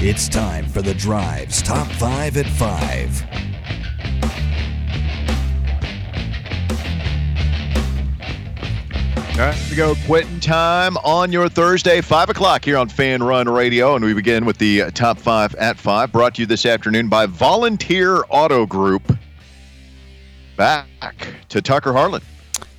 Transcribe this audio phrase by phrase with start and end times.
[0.00, 3.24] It's time for the Drive's Top 5 at 5.
[9.32, 13.96] All right, we go quitting time on your Thursday, 5 o'clock here on Fanrun Radio.
[13.96, 17.26] And we begin with the top five at five, brought to you this afternoon by
[17.26, 19.18] Volunteer Auto Group.
[20.56, 20.86] Back
[21.48, 22.22] to Tucker Harlan.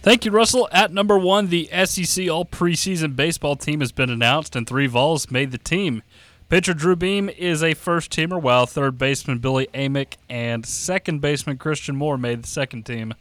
[0.02, 0.70] Thank you, Russell.
[0.72, 5.30] At number one, the SEC All Preseason Baseball team has been announced, and three Vols
[5.30, 6.02] made the team.
[6.50, 11.60] Pitcher Drew Beam is a first teamer, while third baseman Billy Amick and second baseman
[11.60, 13.14] Christian Moore made the second team.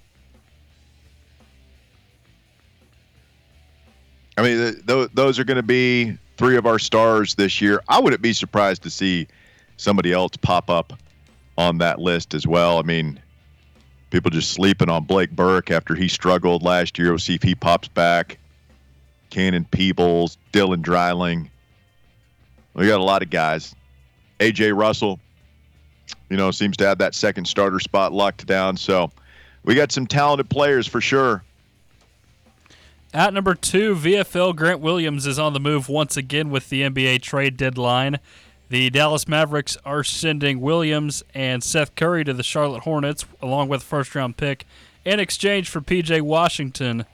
[4.38, 7.82] I mean, th- th- those are going to be three of our stars this year.
[7.86, 9.26] I wouldn't be surprised to see
[9.76, 10.94] somebody else pop up
[11.58, 12.78] on that list as well.
[12.78, 13.20] I mean,
[14.08, 17.10] people just sleeping on Blake Burke after he struggled last year.
[17.10, 18.38] We'll see if he pops back.
[19.28, 21.50] Cannon Peebles, Dylan Dreiling.
[22.78, 23.74] We got a lot of guys.
[24.38, 25.18] AJ Russell,
[26.30, 28.76] you know, seems to have that second starter spot locked down.
[28.76, 29.10] So
[29.64, 31.42] we got some talented players for sure.
[33.12, 37.20] At number two, VFL Grant Williams is on the move once again with the NBA
[37.20, 38.20] trade deadline.
[38.68, 43.82] The Dallas Mavericks are sending Williams and Seth Curry to the Charlotte Hornets, along with
[43.82, 44.66] a first round pick,
[45.04, 47.06] in exchange for PJ Washington.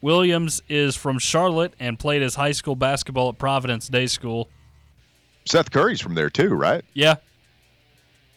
[0.00, 4.48] Williams is from Charlotte and played his high school basketball at Providence Day School.
[5.48, 6.84] Seth Curry's from there too, right?
[6.94, 7.16] Yeah.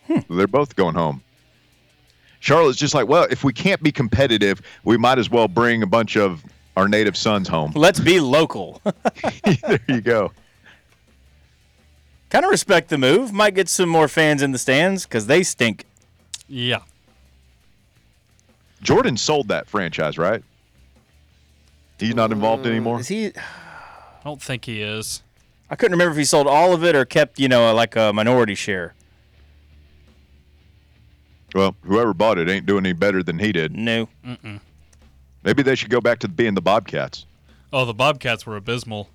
[0.08, 0.20] Hmm.
[0.30, 1.22] They're both going home.
[2.40, 5.88] Charlotte's just like, well, if we can't be competitive, we might as well bring a
[5.88, 6.44] bunch of
[6.76, 7.72] our native sons home.
[7.76, 8.82] Let's be local.
[9.44, 10.32] there you go.
[12.30, 13.32] kind of respect the move.
[13.32, 15.86] Might get some more fans in the stands because they stink.
[16.48, 16.80] Yeah.
[18.82, 20.44] Jordan sold that franchise, right?
[22.00, 23.00] He's not involved mm, anymore.
[23.00, 23.28] Is he?
[23.28, 25.22] I don't think he is.
[25.72, 28.12] I couldn't remember if he sold all of it or kept, you know, like a
[28.12, 28.94] minority share.
[31.56, 33.76] Well, whoever bought it ain't doing any better than he did.
[33.76, 34.10] No.
[35.44, 37.26] Maybe they should go back to being the Bobcats.
[37.74, 39.10] Oh, the Bobcats were abysmal.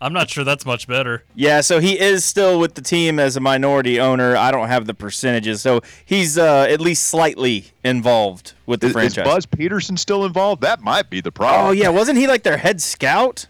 [0.00, 1.24] I'm not sure that's much better.
[1.34, 4.36] Yeah, so he is still with the team as a minority owner.
[4.36, 8.90] I don't have the percentages, so he's uh, at least slightly involved with the Is,
[8.90, 9.24] is franchise.
[9.24, 10.62] Buzz Peterson still involved?
[10.62, 11.66] That might be the problem.
[11.66, 13.46] oh yeah, wasn't he like their head scout?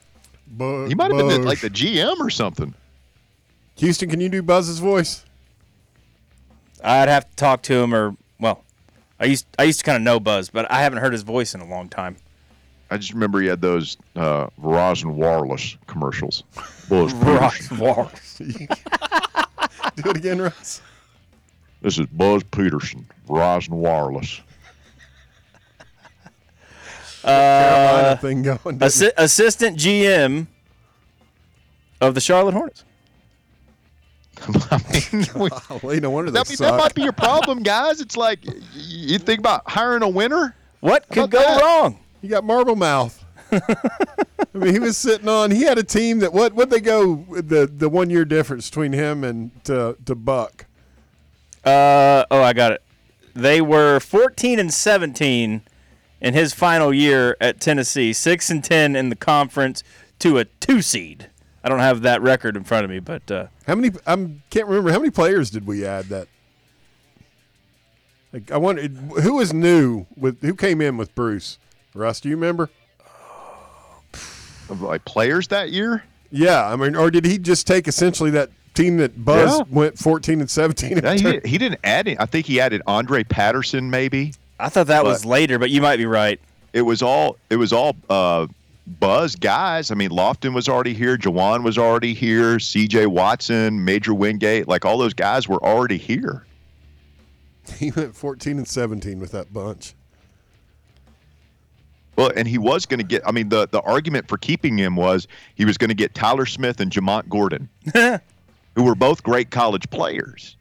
[0.51, 2.75] Bu- He might have been like the GM or something.
[3.77, 5.25] Houston, can you do Buzz's voice?
[6.83, 8.65] I'd have to talk to him, or well,
[9.21, 11.55] I used I used to kind of know Buzz, but I haven't heard his voice
[11.55, 12.17] in a long time.
[12.91, 16.43] I just remember he had those uh, Verizon wireless commercials.
[16.89, 18.49] Buzz Peterson.
[19.97, 20.81] Do it again, Russ.
[21.83, 24.41] This is Buzz Peterson, Verizon Wireless.
[27.29, 28.59] Carolina thing going.
[28.79, 30.47] didn't Assi- assistant GM
[32.01, 32.85] of the Charlotte Hornets.
[34.71, 34.81] I
[35.13, 35.53] mean, we- it?
[35.69, 38.01] Golly, no wonder they that, that might be your problem, guys.
[38.01, 40.55] It's like y- you think about hiring a winner.
[40.81, 41.61] What could go that?
[41.61, 41.99] wrong?
[42.23, 43.25] You got marble mouth.
[43.53, 43.59] I
[44.55, 45.51] mean, he was sitting on.
[45.51, 48.93] He had a team that what would they go the the one year difference between
[48.93, 50.67] him and to to Buck.
[51.65, 52.83] Uh oh, I got it.
[53.35, 55.63] They were 14 and 17
[56.21, 59.83] in his final year at Tennessee, six and 10 in the conference
[60.21, 61.31] to a two seed.
[61.63, 63.91] I don't have that record in front of me, but uh, How many?
[64.07, 64.15] I
[64.51, 66.29] can't remember how many players did we add that.
[68.33, 71.59] Like I wonder who was new with who came in with Bruce.
[71.95, 72.71] Russ, do you remember?
[74.69, 76.05] Of like players that year.
[76.31, 79.65] Yeah, I mean, or did he just take essentially that team that Buzz Yeah.
[79.71, 80.99] went fourteen and seventeen?
[81.03, 82.19] Yeah, he, didn't- he didn't add it.
[82.21, 83.89] I think he added Andre Patterson.
[83.89, 85.59] Maybe I thought that was later.
[85.59, 86.41] But you might be right.
[86.73, 88.47] it was all it was all uh,
[88.87, 89.91] Buzz guys.
[89.91, 91.17] I mean, Lofton was already here.
[91.17, 92.59] JaJuan was already here.
[92.59, 93.07] C.J.
[93.07, 96.45] Watson, Major Wingate, like all those guys were already here.
[97.79, 99.95] He went fourteen and seventeen with that bunch.
[102.17, 103.23] Well, and he was going to get.
[103.29, 106.47] I mean, the the argument for keeping him was he was going to get Tyler
[106.47, 107.69] Smith and Jamont Gordon,
[108.75, 110.57] who were both great college players.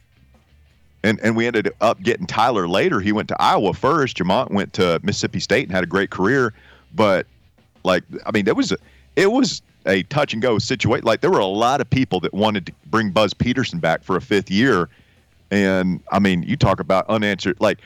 [1.07, 3.00] And and we ended up getting Tyler later.
[3.00, 4.18] He went to Iowa first.
[4.18, 6.54] Jamont went to Mississippi State and had a great career.
[6.94, 7.25] But
[7.86, 8.77] like, I mean, there was a,
[9.15, 11.06] it was a touch and go situation.
[11.06, 14.18] Like there were a lot of people that wanted to bring Buzz Peterson back for
[14.18, 14.89] a fifth year.
[15.50, 17.80] And I mean, you talk about unanswered like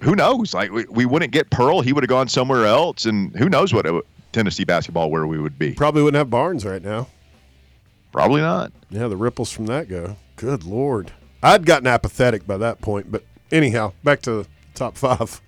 [0.00, 0.54] who knows?
[0.54, 3.74] Like we, we wouldn't get Pearl, he would have gone somewhere else, and who knows
[3.74, 5.72] what it, Tennessee basketball where we would be.
[5.72, 7.08] Probably wouldn't have Barnes right now.
[8.12, 8.72] Probably not.
[8.88, 10.16] Yeah, the ripples from that go.
[10.36, 13.10] Good lord, I'd gotten apathetic by that point.
[13.10, 15.40] But anyhow, back to the top five.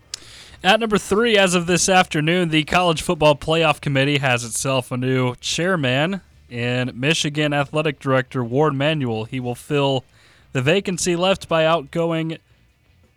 [0.65, 4.97] At number three, as of this afternoon, the College Football Playoff Committee has itself a
[4.97, 6.21] new chairman
[6.53, 10.05] in Michigan athletic director Warde Manuel, he will fill
[10.53, 12.37] the vacancy left by outgoing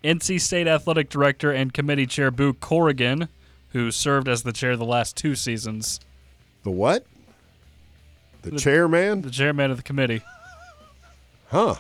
[0.05, 3.27] NC State athletic director and committee chair Boo Corrigan,
[3.69, 5.99] who served as the chair the last two seasons.
[6.63, 7.05] The what?
[8.43, 9.21] The, chairman?
[9.21, 10.21] The chairman of the committee.
[11.47, 11.75] Huh.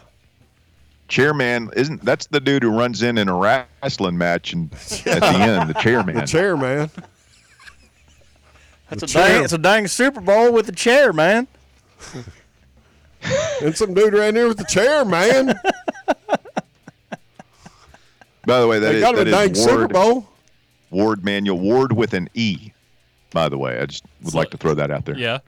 [1.07, 4.79] Chairman isn't that's the dude who runs in in a wrestling match and at
[5.21, 6.15] the end the chairman.
[6.19, 6.89] The chairman.
[8.91, 9.27] It's The a chair.
[9.29, 11.47] dang, it's a dang Super Bowl with a chair, man.
[13.63, 15.59] And some dude right there with the chair, man.
[18.45, 20.27] By the way, that they is, got him a that dang is Super Ward, Bowl.
[20.91, 22.71] Warde Manuel Ward with an E.
[23.31, 25.17] By the way, I just would So- like to throw that out there.
[25.17, 25.39] Yeah.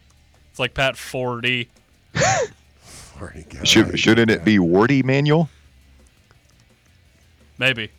[0.50, 1.68] It's like Pat Forde.
[3.20, 5.50] Already got Should, shouldn't it be Wardy Manuel?
[7.58, 7.90] Maybe.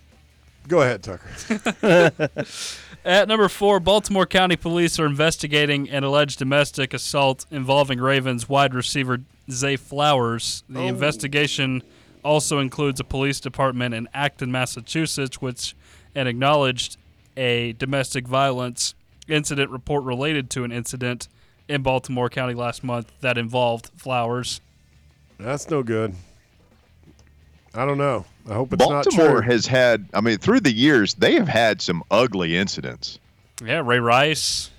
[0.68, 2.12] Go ahead, Tucker.
[3.04, 8.74] At number four, Baltimore County Police are investigating an alleged domestic assault involving Ravens wide
[8.74, 9.20] receiver
[9.50, 10.62] Zay Flowers.
[10.68, 10.86] The oh.
[10.86, 11.82] investigation
[12.22, 15.74] also includes a police department in Acton, Massachusetts, which
[16.14, 16.98] and acknowledged
[17.36, 18.94] a domestic violence
[19.28, 21.28] incident report related to an incident
[21.68, 24.60] in Baltimore County last month that involved Flowers.
[25.38, 26.14] That's no good.
[27.74, 28.24] I don't know.
[28.48, 29.50] I hope it's not Baltimore true.
[29.52, 33.18] has had, I mean, through the years, they have had some ugly incidents.
[33.64, 34.70] Yeah, Ray Rice,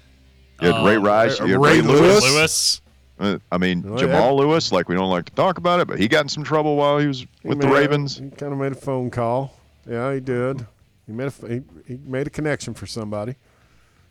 [0.61, 2.01] You had Ray Um, Rice, Ray- you had Ray Ray Lewis.
[2.23, 2.33] Lewis.
[2.33, 2.81] Lewis.
[3.19, 5.99] Uh, I mean, Oh, Jamal Lewis, like we don't like to talk about it, but
[5.99, 8.17] he got in some trouble while he was He with the made a- Ravens.
[8.17, 9.53] he kind of made a phone call.
[9.87, 10.65] Yeah, he did.
[11.05, 13.35] He made a f- he, he made a connection for somebody.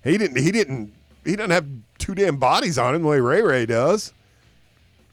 [0.05, 0.39] He didn't.
[0.43, 0.93] He didn't.
[1.25, 1.67] He doesn't have
[1.99, 4.13] two damn bodies on him the way Ray Ray does.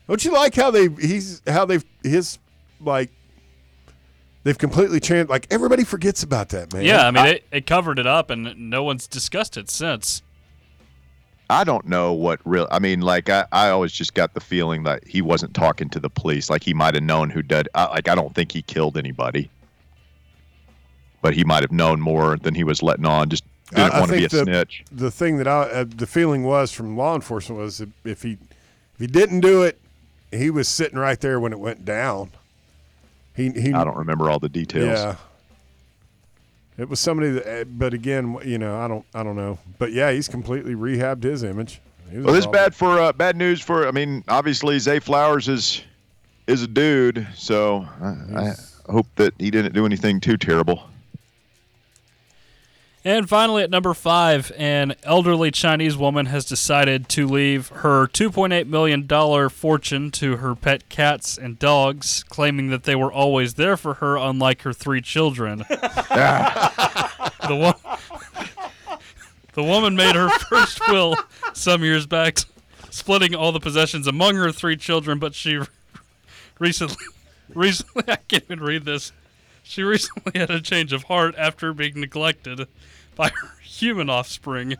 [0.07, 2.37] Don't you like how they he's how they've his
[2.79, 3.09] like
[4.43, 5.29] they've completely changed.
[5.29, 6.83] Like everybody forgets about that man.
[6.85, 10.21] Yeah, I mean, it, it covered it up, and no one's discussed it since.
[11.49, 12.67] I don't know what real.
[12.71, 15.99] I mean, like I, I always just got the feeling that he wasn't talking to
[15.99, 16.49] the police.
[16.49, 17.67] Like he might have known who did.
[17.75, 19.49] I, like I don't think he killed anybody,
[21.21, 23.29] but he might have known more than he was letting on.
[23.29, 24.83] Just didn't I- I want to be a the- snitch.
[24.91, 28.33] the thing that I uh, the feeling was from law enforcement was if, if he
[28.93, 29.79] if he didn't do it,
[30.35, 32.31] he was sitting right there when it went down.
[33.35, 34.99] He he I don't remember all the details.
[34.99, 35.15] Yeah.
[36.77, 39.93] It was somebody that, uh, but again, you know, I don't, I don't know, but
[39.93, 41.79] yeah, he's completely rehabbed his image.
[42.11, 43.87] Well, this bad for uh, bad news for.
[43.87, 45.81] I mean, obviously Zay Flowers is
[46.47, 48.49] is a dude, so I,
[48.89, 50.83] I hope that he didn't do anything too terrible.
[53.07, 58.65] And finally, at number five, an elderly Chinese woman has decided to leave her $2.8
[58.65, 63.95] million fortune to her pet cats and dogs, claiming that they were always there for
[63.95, 65.59] her, unlike her three children.
[65.69, 68.97] the, wo-
[69.53, 71.15] the woman made her first will
[71.53, 72.39] some years back,
[72.89, 75.59] splitting all the possessions among her three children, but she
[76.57, 77.05] recently,
[77.53, 79.11] recently, I can't even read this.
[79.61, 82.67] She recently had a change of heart after being neglected
[83.15, 84.75] by her human offspring.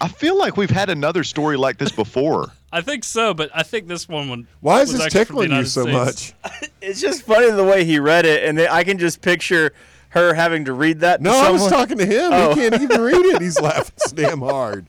[0.00, 2.52] I feel like we've had another story like this before.
[2.72, 4.46] I think so, but I think this one would.
[4.60, 6.34] Why is was this actually from the tickling you so States.
[6.44, 6.70] much?
[6.80, 9.72] It's just funny the way he read it, and I can just picture
[10.10, 11.20] her having to read that.
[11.20, 12.30] No, to I was talking to him.
[12.32, 12.54] Oh.
[12.54, 13.42] He can't even read it.
[13.42, 14.86] He's laughing so damn hard.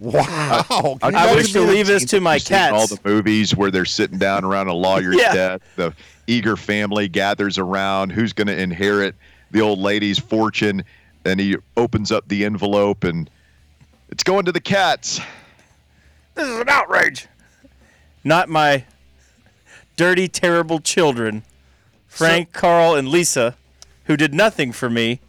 [0.00, 0.98] Wow.
[1.00, 3.84] Can you I wish to leave this to my You've All the movies where they're
[3.84, 5.32] sitting down around a lawyer's Yeah.
[5.34, 5.94] desk, the
[6.26, 8.10] eager family gathers around.
[8.10, 9.14] Who's going to inherit
[9.50, 10.84] the old lady's fortune?
[11.24, 13.30] And he opens up the envelope, and
[14.08, 15.20] it's going to the cats.
[16.34, 17.28] This is an outrage.
[18.22, 18.84] Not my
[19.96, 21.44] dirty, terrible children,
[22.06, 23.56] Frank, Carl, and Lisa,
[24.04, 25.20] who did nothing for me.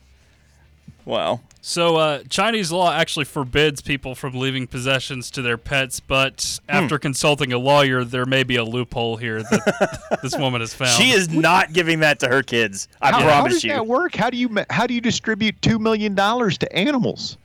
[1.06, 1.42] Wow.
[1.68, 6.76] So, uh, Chinese law actually forbids people from leaving possessions to their pets, but Hmm.
[6.78, 10.92] after consulting a lawyer, there may be a loophole here that this woman has found.
[10.92, 12.88] She is not giving that to her kids.
[13.02, 13.72] I How, how promise does you.
[13.72, 14.14] that work?
[14.16, 17.36] How do you how do you distribute two million dollars to animals?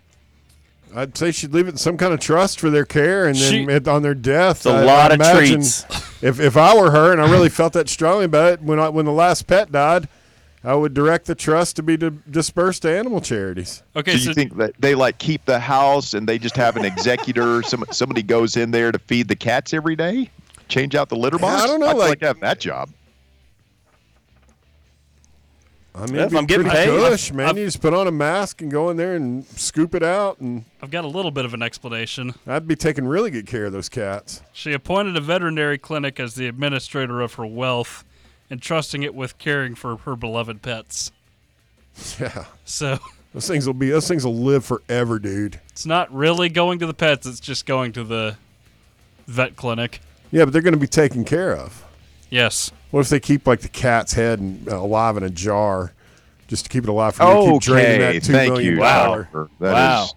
[0.95, 3.51] I'd say she'd leave it in some kind of trust for their care, and then
[3.51, 5.87] She- it- on their death, It's a I- I lot of treats.
[6.21, 8.91] If if I were her, and I really felt that strongly about it, when I,
[8.91, 10.09] when the last pet died,
[10.63, 13.83] I would direct the trust to be di- dispersed to animal charities.
[13.97, 16.77] okay, Do so you think that they like keep the house and they just have
[16.77, 17.63] an executor?
[17.63, 20.31] some somebody goes in there to feed the cats every day,
[20.69, 21.63] change out the litter box.
[21.63, 22.91] I don't know, I'd like- like having that job.
[25.93, 27.01] I mean, yeah, if I'm be getting pretty paid.
[27.01, 27.49] cush, man.
[27.49, 30.39] I've- you just put on a mask and go in there and scoop it out,
[30.41, 32.35] and I've got a little bit of an explanation.
[32.47, 34.41] I'd be taking really good care of those cats.
[34.53, 38.05] She appointed a veterinary clinic as the administrator of her wealth,
[38.51, 41.13] entrusting it with caring for her beloved pets.
[42.19, 42.99] Yeah, So
[43.35, 45.61] those things will be those things will live forever, dude.
[45.71, 48.37] it's not really going to the pets; it's just going to the
[49.27, 50.01] vet clinic.
[50.31, 51.85] Yeah, but they're going to be taken care of.
[52.31, 52.71] Yes.
[52.93, 55.93] What if they keep like the cat's head and, uh, alive in a jar,
[56.49, 58.75] just to keep it alive for you to keep draining Okay, that two thank million
[58.75, 58.81] you.
[58.81, 59.29] dollar?
[59.33, 59.51] Oliver.
[59.61, 60.09] That is Wow.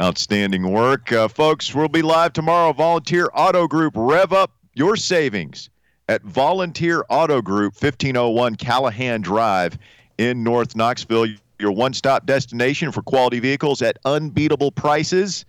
[0.00, 1.72] outstanding work, uh, folks.
[1.74, 2.72] We'll be live tomorrow.
[2.72, 5.70] Volunteer Auto Group, rev up your savings
[6.08, 9.78] at Volunteer Auto Group, 1501 Callahan Drive
[10.18, 11.26] in North Knoxville.
[11.58, 15.44] Your one-stop destination for quality vehicles at unbeatable prices.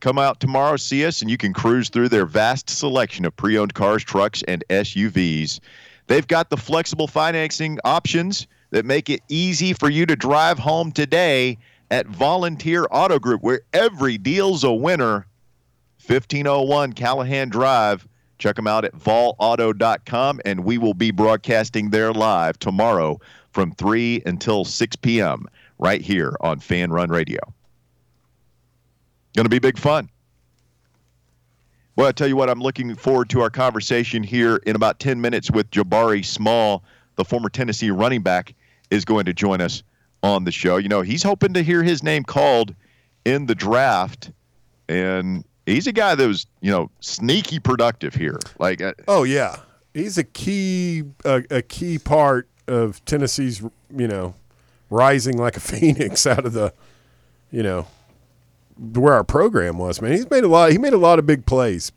[0.00, 3.74] Come out tomorrow, see us, and you can cruise through their vast selection of pre-owned
[3.74, 5.60] cars, trucks, and SUVs.
[6.06, 10.90] They've got the flexible financing options that make it easy for you to drive home
[10.90, 11.58] today
[11.90, 15.26] at Volunteer Auto Group, where every deal's a winner.
[16.06, 18.08] 1501 Callahan Drive.
[18.40, 23.20] Check them out at volauto.com, and we will be broadcasting there live tomorrow
[23.52, 25.46] from 3 until 6 p.m.
[25.78, 27.38] right here on Fanrun Radio.
[29.36, 30.08] Going to be big fun.
[31.96, 35.20] Well, I tell you what, I'm looking forward to our conversation here in about 10
[35.20, 36.82] minutes with Jabari Small,
[37.16, 38.54] the former Tennessee running back,
[38.90, 39.82] is going to join us
[40.22, 40.78] on the show.
[40.78, 42.74] You know, he's hoping to hear his name called
[43.26, 44.30] in the draft,
[44.88, 48.38] and he's a guy that was, you know, sneaky productive here.
[48.58, 49.56] Like, uh, Oh yeah,
[49.94, 54.34] he's a key a, a key part of Tennessee's you know
[54.90, 56.72] rising like a phoenix out of the
[57.50, 57.86] you know
[58.78, 60.00] where our program was.
[60.00, 60.72] Man, he's made a lot.
[60.72, 61.92] He made a lot of big plays.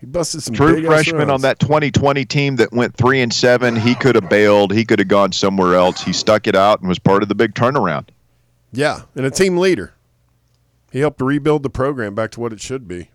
[0.00, 3.76] He busted some true freshman on that 2020 team that went three and seven.
[3.76, 4.72] He could have bailed.
[4.72, 6.02] He could have gone somewhere else.
[6.02, 8.08] He stuck it out and was part of the big turnaround.
[8.72, 9.92] Yeah, and a team leader.
[10.90, 13.10] He helped rebuild the program back to what it should be.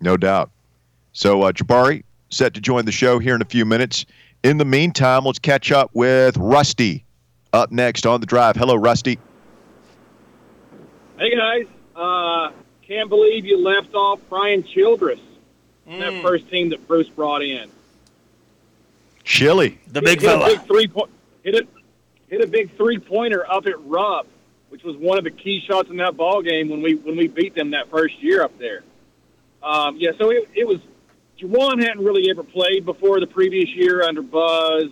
[0.00, 0.50] No doubt.
[1.12, 4.04] So, uh, Jabari, set to join the show here in a few minutes.
[4.42, 7.04] In the meantime, let's catch up with Rusty
[7.52, 8.56] up next on the drive.
[8.56, 9.18] Hello, Rusty.
[11.18, 12.50] Hey guys, uh,
[12.82, 15.18] can't believe you left off Brian Childress,
[15.86, 17.70] that first team that Bruce brought in.
[19.24, 19.80] Chili.
[19.88, 20.44] The big hit fella.
[20.44, 21.10] A big three point,
[21.42, 21.66] hit a
[22.28, 24.26] hit a big three pointer up at Rupp,
[24.68, 27.28] which was one of the key shots in that ball game when we when we
[27.28, 28.82] beat them that first year up there.
[29.62, 30.78] Um, yeah, so it, it was.
[31.40, 34.84] JaJuan hadn't really ever played before the previous year under Buzz,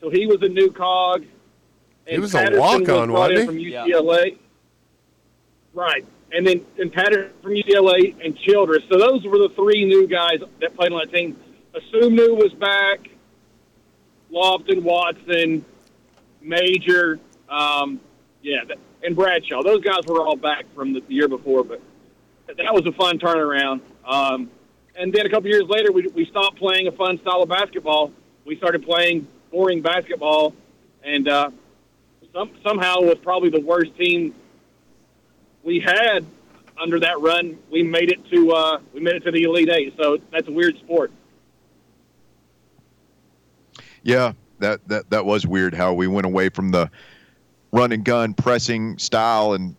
[0.00, 1.24] so he was a new cog.
[2.06, 3.72] He was a Patterson walk-on, brought in wasn't from he?
[3.72, 4.38] UCLA.
[5.74, 8.84] Right, and then and Patterson from UCLA and Childress.
[8.88, 11.36] So those were the three new guys that played on that team.
[11.74, 13.10] Asumnu was back.
[14.32, 15.64] Lofton, Watson,
[16.40, 18.00] Major, um,
[18.42, 19.62] yeah, th- and Bradshaw.
[19.62, 21.80] Those guys were all back from the year before, but
[22.48, 23.80] that was a fun turnaround.
[24.04, 24.50] Um,
[24.96, 28.12] and then a couple years later, we, we stopped playing a fun style of basketball.
[28.44, 30.54] We started playing boring basketball,
[31.04, 31.50] and uh,
[32.32, 34.34] some, somehow with probably the worst team
[35.62, 36.26] we had
[36.80, 39.94] under that run, we made it to uh, we made it to the Elite Eight.
[39.96, 41.10] So that's a weird sport.
[44.02, 46.90] Yeah, that, that, that was weird how we went away from the
[47.76, 49.76] run and gun pressing style and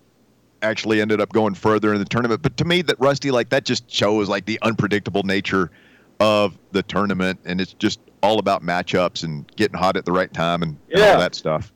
[0.61, 2.41] actually ended up going further in the tournament.
[2.41, 5.71] But to me, that Rusty, like that just shows like the unpredictable nature
[6.19, 7.39] of the tournament.
[7.45, 10.99] And it's just all about matchups and getting hot at the right time and, and
[10.99, 11.13] Yeah.
[11.13, 11.71] all that stuff.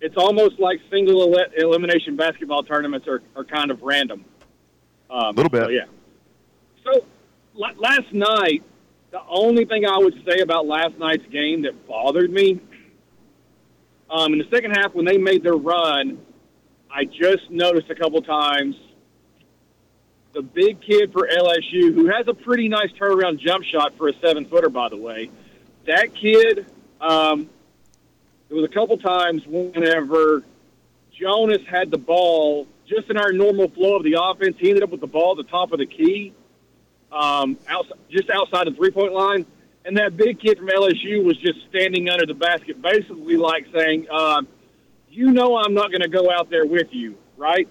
[0.00, 4.24] it's almost like single ele- elimination basketball tournaments are, are kind of random.
[5.10, 5.64] Um, Little bit.
[5.64, 5.86] so, yeah.
[6.84, 7.04] So
[7.54, 8.62] la- last night,
[9.10, 12.60] the only thing I would say about last night's game that bothered me,
[14.10, 16.18] um, in the second half when they made their run,
[16.90, 18.76] I just noticed a couple times
[20.32, 24.12] the big kid for LSU, who has a pretty nice turnaround jump shot for a
[24.20, 25.30] seven footer, by the way.
[25.86, 26.66] That kid,
[27.00, 27.48] um,
[28.48, 30.42] there was a couple times whenever
[31.18, 34.56] Jonas had the ball just in our normal flow of the offense.
[34.58, 36.32] He ended up with the ball at the top of the key,
[37.12, 39.46] um, outside, just outside the three point line.
[39.88, 44.06] And that big kid from LSU was just standing under the basket, basically like saying,
[44.10, 44.42] uh,
[45.08, 47.66] "You know, I'm not going to go out there with you, right?"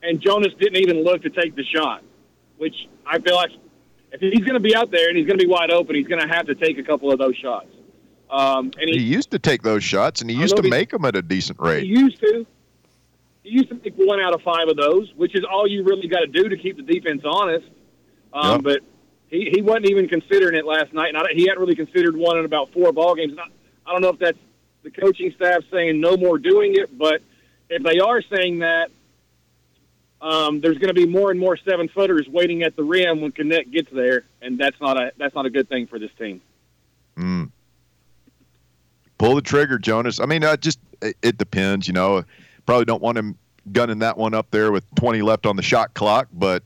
[0.00, 2.04] And Jonas didn't even look to take the shot,
[2.58, 3.50] which I feel like
[4.12, 6.06] if he's going to be out there and he's going to be wide open, he's
[6.06, 7.66] going to have to take a couple of those shots.
[8.30, 10.90] Um, and He he, used to take those shots and he used to he- make
[10.90, 11.82] them at a decent rate.
[11.82, 12.46] he used to.
[13.42, 16.06] He used to make one out of five of those, which is all you really
[16.06, 17.66] got to do to keep the defense honest.
[18.32, 18.62] Um, Yep.
[18.62, 18.80] But
[19.30, 22.38] he, he wasn't even considering it last night, and I, he hadn't really considered one
[22.38, 23.36] in about four ball games.
[23.38, 23.48] I,
[23.86, 24.38] I don't know if that's
[24.82, 27.22] the coaching staff saying no more doing it, but
[27.68, 28.90] if they are saying that,
[30.20, 33.32] um, there's going to be more and more seven footers waiting at the rim when
[33.32, 36.40] Knecht gets there, and that's not a that's not a good thing for this team.
[37.16, 37.50] Mm.
[39.18, 40.18] Pull the trigger, Jonas.
[40.18, 41.86] I mean, uh, just it, it depends.
[41.86, 42.24] You know,
[42.66, 43.38] probably don't want him
[43.72, 46.62] gunning that one up there with 20 left on the shot clock, but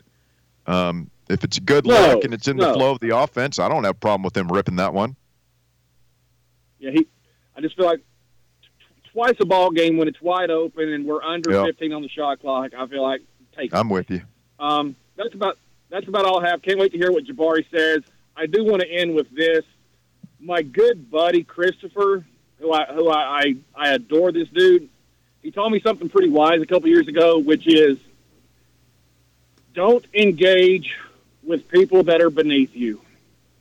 [0.66, 3.69] um, If it's good No, look and it's in the flow of the offense, I
[3.69, 5.17] don't have a problem with him ripping that one.
[6.79, 7.07] Yeah, he.
[7.57, 11.23] I just feel like t- twice a ball game when it's wide open and we're
[11.23, 11.64] under Yeah.
[11.64, 12.73] 15 on the shot clock.
[12.76, 13.23] I feel like
[13.57, 13.73] take.
[13.73, 13.76] it.
[13.76, 14.23] I'm with you.
[14.59, 15.59] Um, that's about
[15.91, 16.61] that's about all I have.
[16.62, 18.02] Can't wait to hear what Jabari says.
[18.37, 19.64] I do want to end with this.
[20.41, 22.25] My good buddy Christopher,
[22.59, 24.88] who I who I, I, I adore this dude.
[25.43, 27.99] He told me something pretty wise a couple years ago, which is
[29.75, 30.97] don't engage
[31.42, 33.00] with people that are beneath you.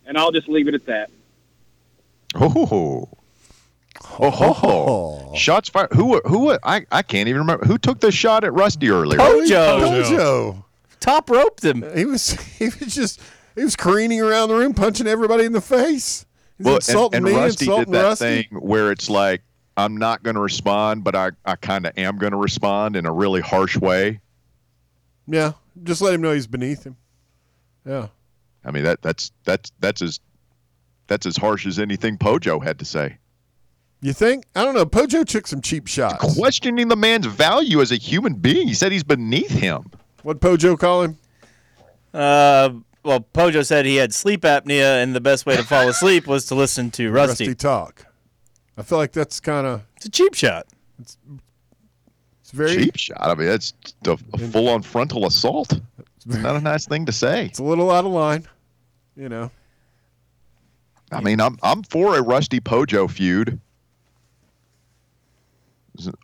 [0.06, 1.10] And I'll just leave it at that.
[2.36, 3.10] Oh,
[4.20, 5.34] oh, ho, ho.
[5.36, 5.94] shots fired.
[5.94, 6.20] Who?
[6.26, 6.58] Who?
[6.64, 9.20] I, I can't even remember who took the shot at Rusty earlier.
[9.20, 10.64] Pojo Pojo.
[11.00, 11.84] top roped him.
[11.96, 13.22] He was he was just
[13.56, 16.26] he was careening around the room, punching everybody in the face.
[16.58, 18.26] He's Well, and, insulting and me, Rusty did insulting that Rusty.
[18.44, 19.42] thing where it's like
[19.78, 23.06] I'm not going to respond, but I, I kind of am going to respond in
[23.06, 24.20] a really harsh way.
[25.28, 26.98] Yeah, just let him know he's beneath him.
[27.86, 28.08] Yeah,
[28.66, 30.20] I mean that that's that's that's as
[31.08, 33.18] that's as harsh as anything Pojo had to say.
[34.02, 34.46] you think?
[34.56, 34.86] I don't know.
[34.86, 36.36] Pojo took some cheap shots.
[36.36, 38.68] Questioning the man's value as a human being.
[38.68, 39.92] He said he's beneath him.
[40.24, 41.18] What Pojo call him?
[42.14, 42.70] Uh,
[43.04, 46.46] well, Pojo said he had sleep apnea, and the best way to fall asleep was
[46.46, 47.46] to listen to Rusty.
[47.48, 48.06] Rusty talk.
[48.78, 50.68] I feel like that's kind of It's a cheap shot.
[51.00, 51.18] it's
[52.54, 53.18] very Cheap shot.
[53.22, 53.74] I mean, that's
[54.06, 55.80] a, a full-on frontal assault.
[56.26, 57.46] Not a nice thing to say.
[57.46, 58.48] it's a little out of line.
[59.16, 59.52] You know,
[61.12, 63.60] I mean, I'm I'm for a Rusty Pojo feud.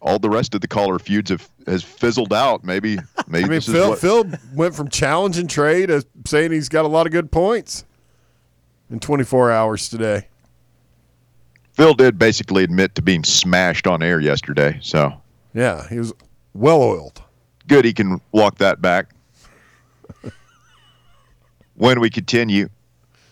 [0.02, 2.64] All the rest of the caller feuds have has fizzled out.
[2.64, 6.86] Maybe maybe I mean, Phil what- Phil went from challenging Trey to saying he's got
[6.86, 7.84] a lot of good points
[8.90, 10.28] in 24 hours today.
[11.74, 14.80] Phil did basically admit to being smashed on air yesterday.
[14.82, 15.14] So
[15.54, 16.14] Yeah, he was
[16.54, 17.22] well oiled.
[17.68, 19.12] good he can walk that back.
[21.78, 22.70] When we continue,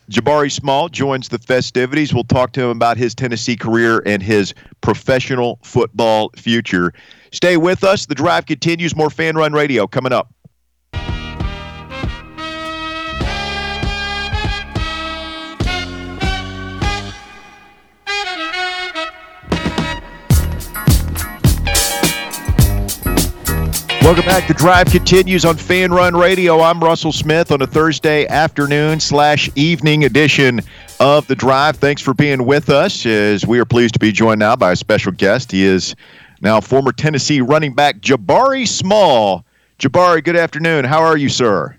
[0.10, 2.14] Jabari Small joins the festivities.
[2.14, 6.94] We'll talk to him about his Tennessee career and his professional football future.
[7.31, 8.05] Stay with us.
[8.05, 8.96] The drive continues.
[8.96, 10.35] More fan run radio coming up.
[24.05, 24.48] Welcome back.
[24.48, 26.61] The drive continues on Fanrun Radio.
[26.61, 30.61] I'm Russell Smith on a Thursday afternoon slash evening edition
[31.00, 31.77] of the drive.
[31.77, 33.03] Thanks for being with us.
[33.07, 35.51] As we are pleased to be joined now by a special guest.
[35.51, 35.96] He is
[36.39, 39.44] now former Tennessee running back Jabari Small.
[39.79, 40.85] Jabari, good afternoon.
[40.85, 41.75] How are you, sir?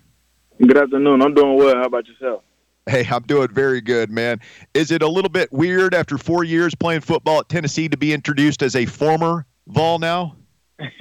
[0.59, 1.23] Good afternoon.
[1.23, 1.77] I'm doing well.
[1.77, 2.43] How about yourself?
[2.87, 4.41] Hey, I'm doing very good, man.
[4.75, 8.13] Is it a little bit weird after four years playing football at Tennessee to be
[8.13, 10.35] introduced as a former Vol now?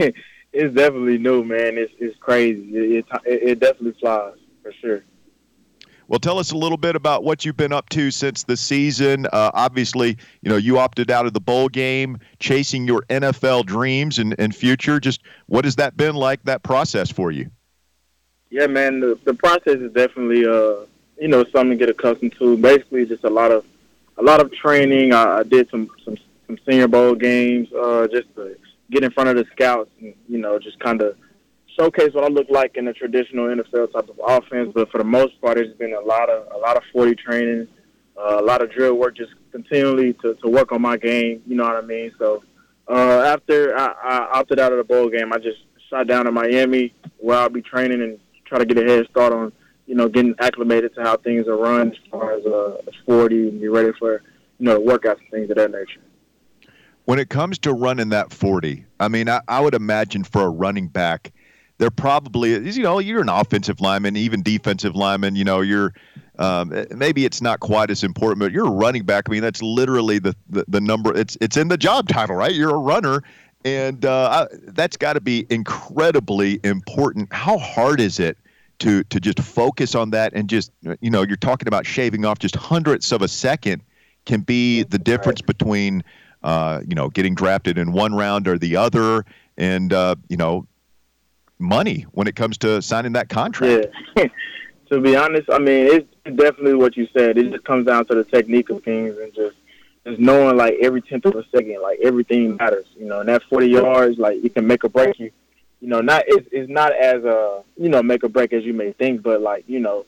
[0.55, 1.77] it's definitely new, man.
[1.77, 2.61] It's it's crazy.
[2.73, 5.03] It, it it definitely flies for sure.
[6.07, 9.25] Well, tell us a little bit about what you've been up to since the season.
[9.25, 14.19] Uh, obviously, you know you opted out of the bowl game, chasing your NFL dreams
[14.19, 14.99] and, and future.
[14.99, 16.43] Just what has that been like?
[16.43, 17.49] That process for you?
[18.49, 18.99] Yeah, man.
[18.99, 20.85] The, the process is definitely uh
[21.19, 22.57] you know something to get accustomed to.
[22.57, 23.65] Basically, just a lot of
[24.17, 25.11] a lot of training.
[25.11, 28.55] I, I did some some some senior bowl games uh, just to
[28.91, 31.15] get in front of the scouts and you know just kind of
[31.77, 34.71] showcase what I look like in a traditional NFL type of offense.
[34.73, 37.67] But for the most part, it's been a lot of a lot of forty training,
[38.17, 41.41] uh, a lot of drill work, just continually to, to work on my game.
[41.45, 42.11] You know what I mean?
[42.17, 42.43] So
[42.87, 46.31] uh, after I, I opted out of the bowl game, I just shot down to
[46.31, 49.51] Miami where I'll be training and try to get a head start on
[49.85, 53.49] you know getting acclimated to how things are run as far as uh, as forty
[53.49, 54.21] and be ready for
[54.59, 56.01] you know workouts and things of that nature.
[57.05, 60.49] When it comes to running that 40, I mean, I, I would imagine for a
[60.49, 61.31] running back,
[61.77, 65.93] there probably is, you know, you're an offensive lineman, even defensive lineman, you know, you're,
[66.39, 69.25] um, maybe it's not quite as important, but you're a running back.
[69.27, 72.53] I mean, that's literally the, the, the number, it's, it's in the job title, right?
[72.53, 73.21] You're a runner.
[73.65, 77.31] And uh, I, that's got to be incredibly important.
[77.33, 78.37] How hard is it
[78.79, 82.39] to, to just focus on that and just, you know, you're talking about shaving off
[82.39, 83.81] just hundredths of a second
[84.25, 86.03] can be the difference between
[86.45, 89.25] uh, you know, getting drafted in one round or the other,
[89.57, 90.67] and uh, you know,
[91.57, 93.87] money when it comes to signing that contract.
[94.15, 94.27] Yeah.
[94.91, 97.39] to be honest, I mean, it's definitely what you said.
[97.39, 99.55] It just comes down to the technique of things and just
[100.05, 102.85] just knowing like every tenth of a second, like everything matters.
[102.95, 105.31] You know, and that forty yards, like it can make or break you.
[105.81, 108.73] You know, not it's, it's not as a you know make or break as you
[108.73, 110.05] may think, but like you know,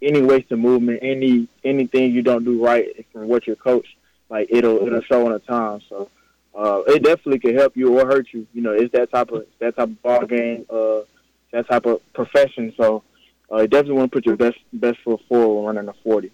[0.00, 3.96] any waste of movement, any anything you don't do right from what you're coached,
[4.30, 5.80] like it'll it'll show on the time.
[5.88, 6.08] So
[6.54, 8.46] uh, it definitely can help you or hurt you.
[8.54, 11.00] You know, it's that type of that type of ball game, uh,
[11.52, 12.72] that type of profession.
[12.76, 13.02] So
[13.52, 16.30] uh, you definitely want to put your best best foot forward when running a 40.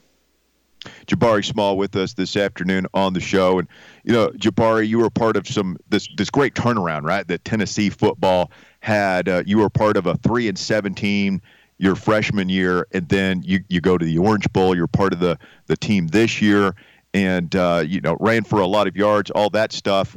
[1.06, 3.66] Jabari Small with us this afternoon on the show, and
[4.04, 7.26] you know, Jabari, you were part of some this this great turnaround, right?
[7.26, 9.28] That Tennessee football had.
[9.28, 11.42] Uh, you were part of a three and seventeen
[11.78, 14.76] your freshman year, and then you you go to the Orange Bowl.
[14.76, 16.74] You're part of the the team this year,
[17.16, 20.16] and uh, you know, ran for a lot of yards, all that stuff.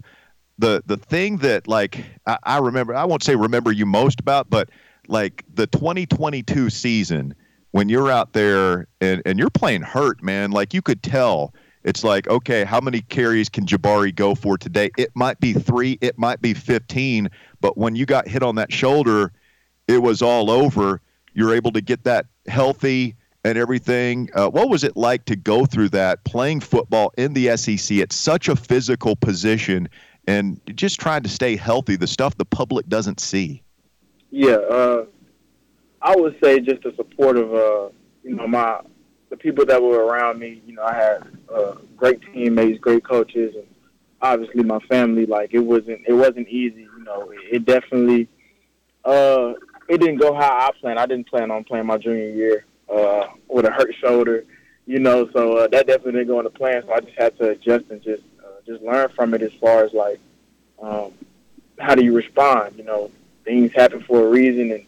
[0.58, 4.50] The the thing that like I, I remember, I won't say remember you most about,
[4.50, 4.70] but
[5.08, 7.34] like the 2022 season
[7.72, 12.04] when you're out there and, and you're playing hurt, man, like you could tell it's
[12.04, 14.92] like, okay, how many carries can Jabari go for today?
[14.98, 17.30] It might be three, it might be 15,
[17.62, 19.32] but when you got hit on that shoulder,
[19.88, 21.00] it was all over.
[21.34, 24.30] You're able to get that healthy and everything.
[24.34, 28.12] Uh, what was it like to go through that playing football in the SEC at
[28.12, 29.90] such a physical position
[30.28, 33.64] and just trying to stay healthy, the stuff the public doesn't see?
[34.32, 35.06] Yeah, uh,
[36.02, 37.90] I would say just the support of uh,
[38.24, 38.82] you know my
[39.30, 40.62] the people that were around me.
[40.66, 41.24] You know, I had
[41.54, 43.66] uh, great teammates, great coaches, and
[44.22, 45.26] obviously my family.
[45.26, 46.82] Like it wasn't it wasn't easy.
[46.82, 48.28] You know, it, it definitely
[49.04, 49.54] uh,
[49.88, 51.00] it didn't go how I planned.
[51.00, 54.46] I didn't plan on playing my junior year uh, with a hurt shoulder.
[54.86, 56.82] You know, so uh, that definitely didn't go into plan.
[56.84, 59.84] So I just had to adjust and just uh, just learn from it as far
[59.84, 60.20] as like
[60.82, 61.12] um,
[61.78, 62.76] how do you respond.
[62.78, 63.12] You know,
[63.44, 64.86] things happen for a reason, and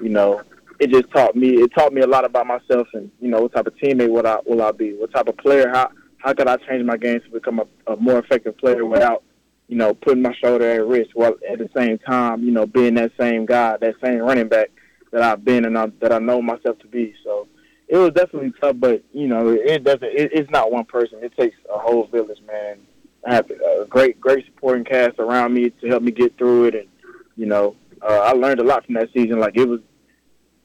[0.00, 0.42] you know,
[0.78, 1.54] it just taught me.
[1.54, 4.26] It taught me a lot about myself, and you know, what type of teammate will
[4.26, 4.92] I will I be?
[4.92, 5.68] What type of player?
[5.68, 9.24] How how could I change my game to become a, a more effective player without,
[9.66, 12.94] you know, putting my shoulder at risk while at the same time, you know, being
[12.94, 14.70] that same guy, that same running back
[15.12, 17.14] that I've been and I, that I know myself to be.
[17.22, 17.46] So
[17.88, 20.02] it was definitely tough, but you know, it doesn't.
[20.02, 21.18] It, it's not one person.
[21.22, 22.78] It takes a whole village, man.
[23.24, 26.74] I have a great, great supporting cast around me to help me get through it,
[26.74, 26.88] and
[27.36, 29.38] you know, uh, I learned a lot from that season.
[29.38, 29.80] Like it was,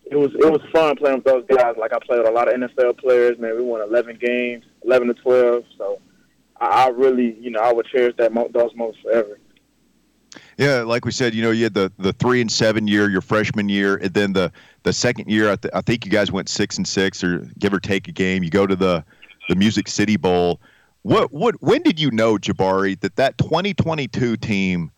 [0.10, 1.76] it was, it was fun playing with those guys.
[1.78, 3.38] Like I played with a lot of NFL players.
[3.38, 5.64] Man, we won 11 games, 11 to 12.
[5.78, 6.02] So
[6.60, 9.38] I, I really, you know, I would cherish that mo- those moments forever.
[10.58, 13.22] Yeah, like we said, you know, you had the, the three and seven year, your
[13.22, 16.50] freshman year, and then the, the second year, I, th- I think you guys went
[16.50, 18.44] six and six, or give or take a game.
[18.44, 19.04] You go to the
[19.50, 20.60] the Music City Bowl.
[21.04, 24.92] What what when did you know, Jabari, that that 2022 team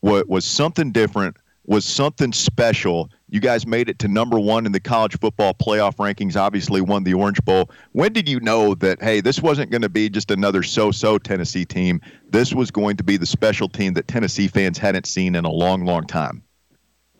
[0.00, 3.10] was was something different, was something special?
[3.32, 6.34] You guys made it to number one in the college football playoff rankings.
[6.34, 7.70] Obviously, won the Orange Bowl.
[7.92, 11.64] When did you know that hey, this wasn't going to be just another so-so Tennessee
[11.64, 12.00] team?
[12.28, 15.50] This was going to be the special team that Tennessee fans hadn't seen in a
[15.50, 16.42] long, long time.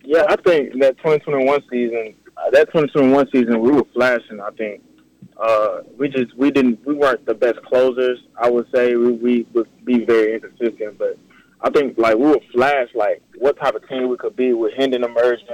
[0.02, 4.40] Yeah, I think that 2021 season, uh, that 2021 season, we were flashing.
[4.40, 4.82] I think
[5.36, 8.18] uh, we just we didn't we weren't the best closers.
[8.36, 11.16] I would say we, we would be very inconsistent, but
[11.60, 14.72] I think like we would flash like what type of team we could be with
[14.76, 15.46] Hendon emerging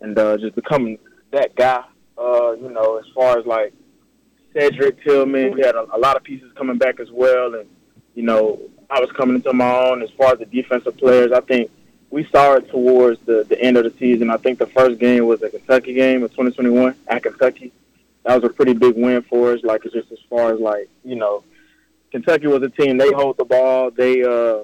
[0.00, 0.98] and uh, just becoming
[1.32, 1.84] that guy.
[2.16, 3.72] Uh, you know, as far as like
[4.52, 7.68] Cedric Tillman, we had a, a lot of pieces coming back as well, and
[8.14, 11.32] you know I was coming into my own as far as the defensive players.
[11.32, 11.70] I think
[12.10, 14.30] we saw it towards the, the end of the season.
[14.30, 17.72] I think the first game was a Kentucky game of 2021 at Kentucky.
[18.24, 19.60] That was a pretty big win for us.
[19.64, 21.42] Like just as far as like you know,
[22.12, 22.96] Kentucky was a team.
[22.98, 23.90] They hold the ball.
[23.90, 24.62] They uh,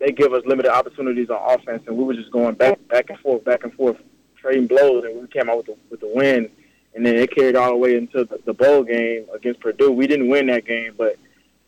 [0.00, 3.18] they give us limited opportunities on offense, and we were just going back back and
[3.18, 3.98] forth, back and forth,
[4.40, 6.50] trading blows, and we came out with the with the win.
[6.94, 9.92] And then it carried all the way into the, the bowl game against Purdue.
[9.92, 11.16] We didn't win that game, but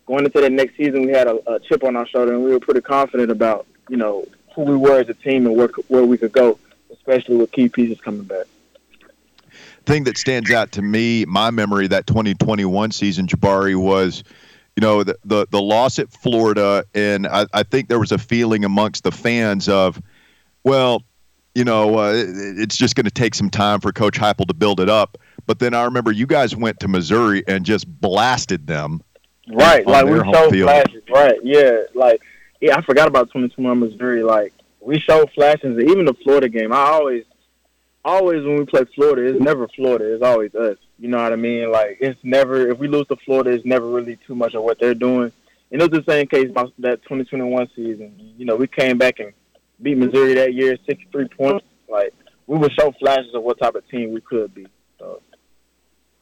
[0.06, 2.50] going into the next season, we had a, a chip on our shoulder, and we
[2.50, 6.04] were pretty confident about you know who we were as a team and where where
[6.04, 6.58] we could go,
[6.92, 8.46] especially with key pieces coming back.
[9.86, 14.22] Thing that stands out to me, my memory that 2021 season, Jabari was,
[14.76, 18.18] you know, the the, the loss at Florida, and I, I think there was a
[18.18, 20.00] feeling amongst the fans of,
[20.64, 21.02] well,
[21.54, 24.54] you know, uh, it, it's just going to take some time for Coach Heupel to
[24.54, 25.18] build it up.
[25.46, 29.02] But then I remember you guys went to Missouri and just blasted them.
[29.52, 30.70] Right, like we showed field.
[30.70, 31.02] flashes.
[31.12, 32.20] Right, yeah, like
[32.60, 34.22] yeah, I forgot about 2021 Missouri.
[34.22, 35.78] Like we showed flashes.
[35.82, 37.24] Even the Florida game, I always,
[38.04, 40.14] always when we play Florida, it's never Florida.
[40.14, 40.76] It's always us.
[40.98, 41.72] You know what I mean?
[41.72, 44.78] Like it's never if we lose to Florida, it's never really too much of what
[44.78, 45.32] they're doing.
[45.72, 48.34] And it was the same case about that 2021 season.
[48.36, 49.32] You know, we came back and
[49.82, 51.66] beat Missouri that year, 63 points.
[51.88, 52.12] Like
[52.46, 54.66] we would show flashes of what type of team we could be.
[54.98, 55.22] So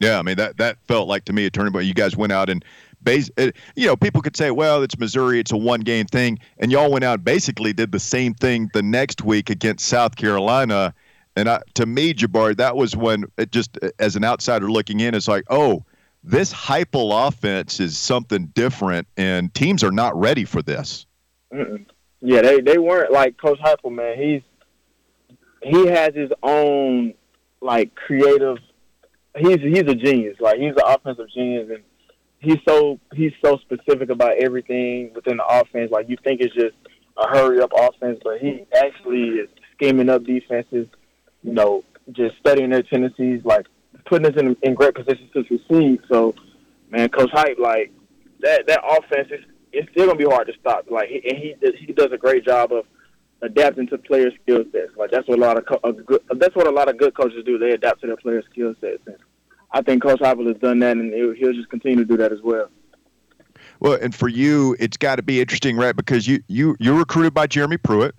[0.01, 1.87] Yeah, I mean that that felt like to me a turning point.
[1.87, 2.65] You guys went out and
[3.03, 6.39] base, uh, you know, people could say, well, it's Missouri, it's a one game thing,
[6.59, 10.17] and y'all went out and basically did the same thing the next week against South
[10.17, 10.95] Carolina.
[11.37, 15.01] And I, to me, Jabari, that was when it just uh, as an outsider looking
[15.01, 15.85] in, it's like, oh,
[16.25, 21.07] this Heupel offense is something different, and teams are not ready for this.
[21.53, 21.87] Mm-mm.
[22.21, 24.19] Yeah, they they weren't like Coach Heupel, man.
[24.19, 24.43] He's
[25.63, 27.15] he has his own
[27.61, 28.59] like creative
[29.39, 30.37] he's he's a genius.
[30.41, 31.83] Like he's an offensive genius, and
[32.41, 35.91] he's so he's so specific about everything within the offense.
[35.91, 36.75] Like you think it's just
[37.17, 40.87] a hurry up offense, but he actually is scheming up defenses.
[41.43, 43.67] You know, just studying their tendencies, like
[44.07, 46.01] putting us in in great positions to succeed.
[46.11, 46.35] So,
[46.91, 47.93] man, Coach Heup, like
[48.41, 50.87] that that offense is it's still gonna be hard to stop.
[50.91, 51.55] Like he, and he
[51.87, 52.85] he does a great job of
[53.43, 54.93] adapting to player skill sets.
[54.97, 57.17] Like that's what a lot of co- a good, that's what a lot of good
[57.17, 57.59] coaches do.
[57.59, 59.03] They adapt to their player skill sets.
[59.07, 59.17] And
[59.73, 62.33] I think Coach Heupel has done that, and he'll he'll just continue to do that
[62.33, 62.69] as well.
[63.81, 65.95] Well, and for you, it's got to be interesting, right?
[65.95, 68.15] Because you you you're recruited by Jeremy Pruitt,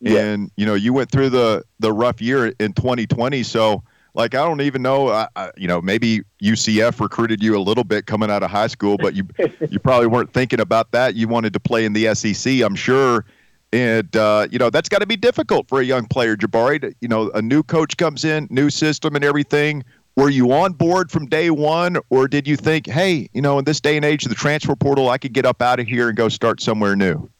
[0.00, 0.18] Yeah.
[0.20, 3.42] and you know you went through the the rough year in 2020.
[3.44, 5.08] So, like, I don't even know.
[5.08, 8.66] I, I, you know, maybe UCF recruited you a little bit coming out of high
[8.66, 9.26] school, but you
[9.70, 11.14] you probably weren't thinking about that.
[11.14, 13.24] You wanted to play in the SEC, I'm sure.
[13.72, 16.80] And uh, you know that's got to be difficult for a young player, Jabari.
[16.80, 19.84] To, you know, a new coach comes in, new system and everything.
[20.16, 23.64] Were you on board from day one, or did you think, hey, you know, in
[23.64, 26.08] this day and age of the transfer portal, I could get up out of here
[26.08, 27.30] and go start somewhere new?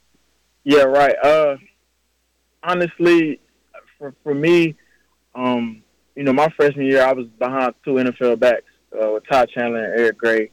[0.62, 1.16] Yeah, right.
[1.22, 1.56] Uh,
[2.62, 3.40] honestly,
[3.98, 4.76] for for me,
[5.34, 5.79] um,
[6.20, 9.86] you know, my freshman year, I was behind two NFL backs uh, with Ty Chandler
[9.86, 10.50] and Eric Gray.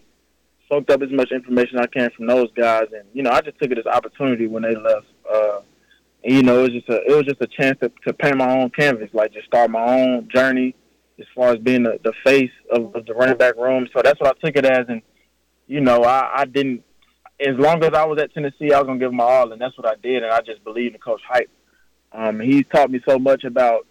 [0.69, 3.59] Soaked up as much information I can from those guys, and you know, I just
[3.59, 5.07] took it as opportunity when they left.
[5.29, 5.59] Uh,
[6.23, 8.37] and, you know, it was just a it was just a chance to, to paint
[8.37, 10.73] my own canvas, like just start my own journey
[11.19, 13.89] as far as being the, the face of, of the running back room.
[13.93, 15.01] So that's what I took it as, and
[15.67, 16.85] you know, I, I didn't.
[17.41, 19.77] As long as I was at Tennessee, I was gonna give my all, and that's
[19.77, 21.49] what I did, and I just believed in Coach Heup.
[22.13, 23.85] Um, he's taught me so much about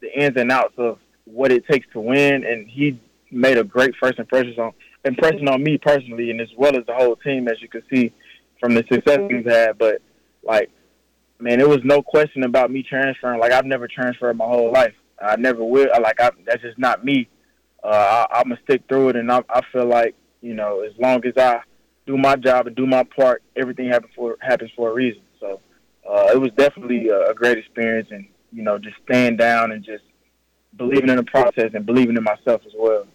[0.00, 0.98] the ins and outs of
[1.32, 2.98] what it takes to win, and he
[3.30, 4.72] made a great first impression on
[5.04, 8.12] impression on me personally, and as well as the whole team, as you can see
[8.58, 9.78] from the success we've had.
[9.78, 10.02] But
[10.42, 10.70] like,
[11.38, 13.40] man, it was no question about me transferring.
[13.40, 14.94] Like I've never transferred my whole life.
[15.20, 15.88] I never will.
[16.00, 17.28] Like I, that's just not me.
[17.82, 20.92] Uh, I, I'm gonna stick through it, and I, I feel like you know, as
[20.98, 21.60] long as I
[22.06, 25.22] do my job and do my part, everything happens for happens for a reason.
[25.38, 25.60] So
[26.08, 29.84] uh, it was definitely a, a great experience, and you know, just staying down and
[29.84, 30.04] just
[30.80, 33.06] believing in the process and believing in myself as well.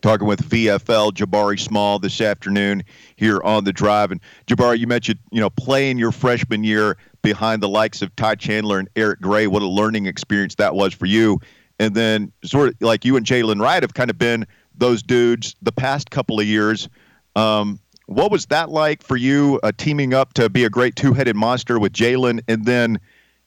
[0.00, 2.82] Talking with VFL Jabari Small this afternoon
[3.14, 4.10] here on the drive.
[4.10, 8.36] And Jabari, you mentioned, you know, playing your freshman year behind the likes of Ty
[8.36, 9.46] Chandler and Eric Gray.
[9.46, 11.38] What a learning experience that was for you.
[11.78, 15.54] And then sort of like you and Jaylen Wright have kind of been those dudes
[15.60, 16.88] the past couple of years.
[17.36, 21.36] Um, what was that like for you, uh, teaming up to be a great two-headed
[21.36, 22.40] monster with Jaylen?
[22.48, 22.98] And then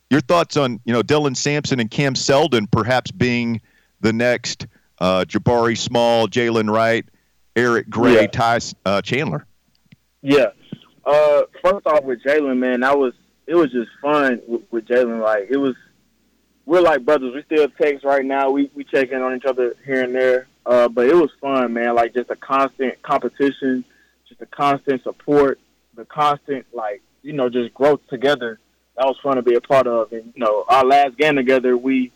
[0.09, 3.61] your thoughts on, you know, Dylan Sampson and Cam Seldon perhaps being
[4.01, 4.67] the next
[4.99, 7.05] uh, Jabari Small, Jaylen Wright,
[7.55, 8.27] Eric Gray, Yeah.
[8.27, 9.45] Ty uh, Chandler.
[10.21, 10.47] Yeah.
[11.05, 13.13] Uh, first off, with Jaylen, man, that was
[13.47, 15.21] it was just fun with, with Jaylen.
[15.21, 15.75] Like it was,
[16.65, 17.33] we're like brothers.
[17.35, 18.49] We still text right now.
[18.49, 20.47] We we check in on each other here and there.
[20.65, 21.93] Uh, but it was fun, man.
[21.93, 23.85] Like just a constant competition,
[24.27, 25.59] just a constant support,
[25.95, 28.59] the constant like you know just growth together.
[28.97, 30.11] That was fun to be a part of.
[30.11, 32.11] And you know, our last game together, we,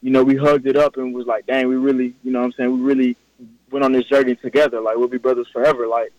[0.00, 2.46] you know, we hugged it up and was like, dang, we really, you know, what
[2.46, 3.16] I'm saying, we really
[3.70, 4.80] went on this journey together.
[4.80, 5.86] Like we'll be brothers forever.
[5.86, 6.12] Like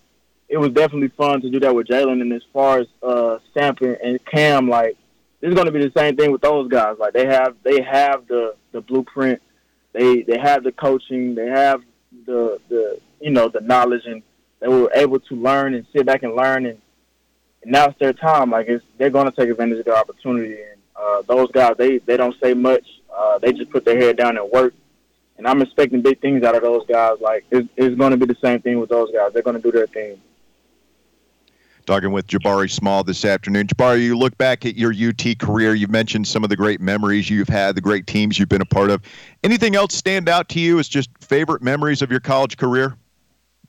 [0.49, 2.21] it was definitely fun to do that with Jaylen.
[2.21, 4.97] And as far as uh, Sampson and Cam, like
[5.41, 6.97] it's going to be the same thing with those guys.
[6.99, 9.41] Like they have they have the the blueprint,
[9.93, 11.81] they they have the coaching, they have
[12.25, 14.23] the the you know the knowledge, and
[14.59, 16.65] they were able to learn and sit back and learn.
[16.65, 16.81] And
[17.65, 18.51] now it's their time.
[18.51, 20.53] Like it's they're going to take advantage of their opportunity.
[20.53, 22.85] And uh, those guys, they they don't say much.
[23.15, 24.73] Uh, they just put their head down and work.
[25.37, 27.17] And I'm expecting big things out of those guys.
[27.19, 29.33] Like it's, it's going to be the same thing with those guys.
[29.33, 30.19] They're going to do their thing.
[31.85, 33.67] Talking with Jabari Small this afternoon.
[33.67, 35.73] Jabari, you look back at your UT career.
[35.73, 38.65] You've mentioned some of the great memories you've had, the great teams you've been a
[38.65, 39.01] part of.
[39.43, 42.95] Anything else stand out to you as just favorite memories of your college career?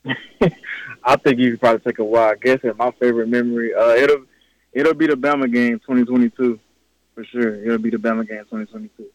[1.05, 3.75] I think you could probably take a wild guess at my favorite memory.
[3.75, 4.25] Uh, it'll
[4.73, 6.59] it'll be the Bama game 2022
[7.15, 7.65] for sure.
[7.65, 9.07] It'll be the Bama game 2022.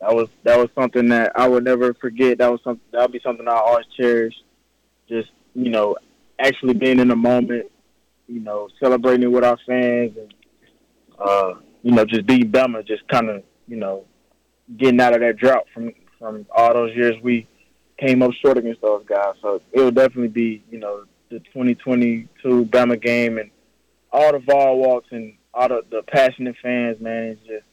[0.00, 2.38] That was that was something that I would never forget.
[2.38, 4.34] That was something that'll be something I always cherish.
[5.08, 5.96] Just you know,
[6.38, 7.70] actually being in the moment,
[8.28, 10.34] you know, celebrating with our fans, and
[11.18, 14.04] uh, you know, just being Bama, just kind of you know,
[14.76, 17.46] getting out of that drought from from all those years we
[17.98, 19.34] came up short against those guys.
[19.40, 23.50] So it will definitely be, you know, the 2022 Bama game and
[24.12, 27.24] all the Vol Walks and all the, the passionate fans, man.
[27.24, 27.64] It's just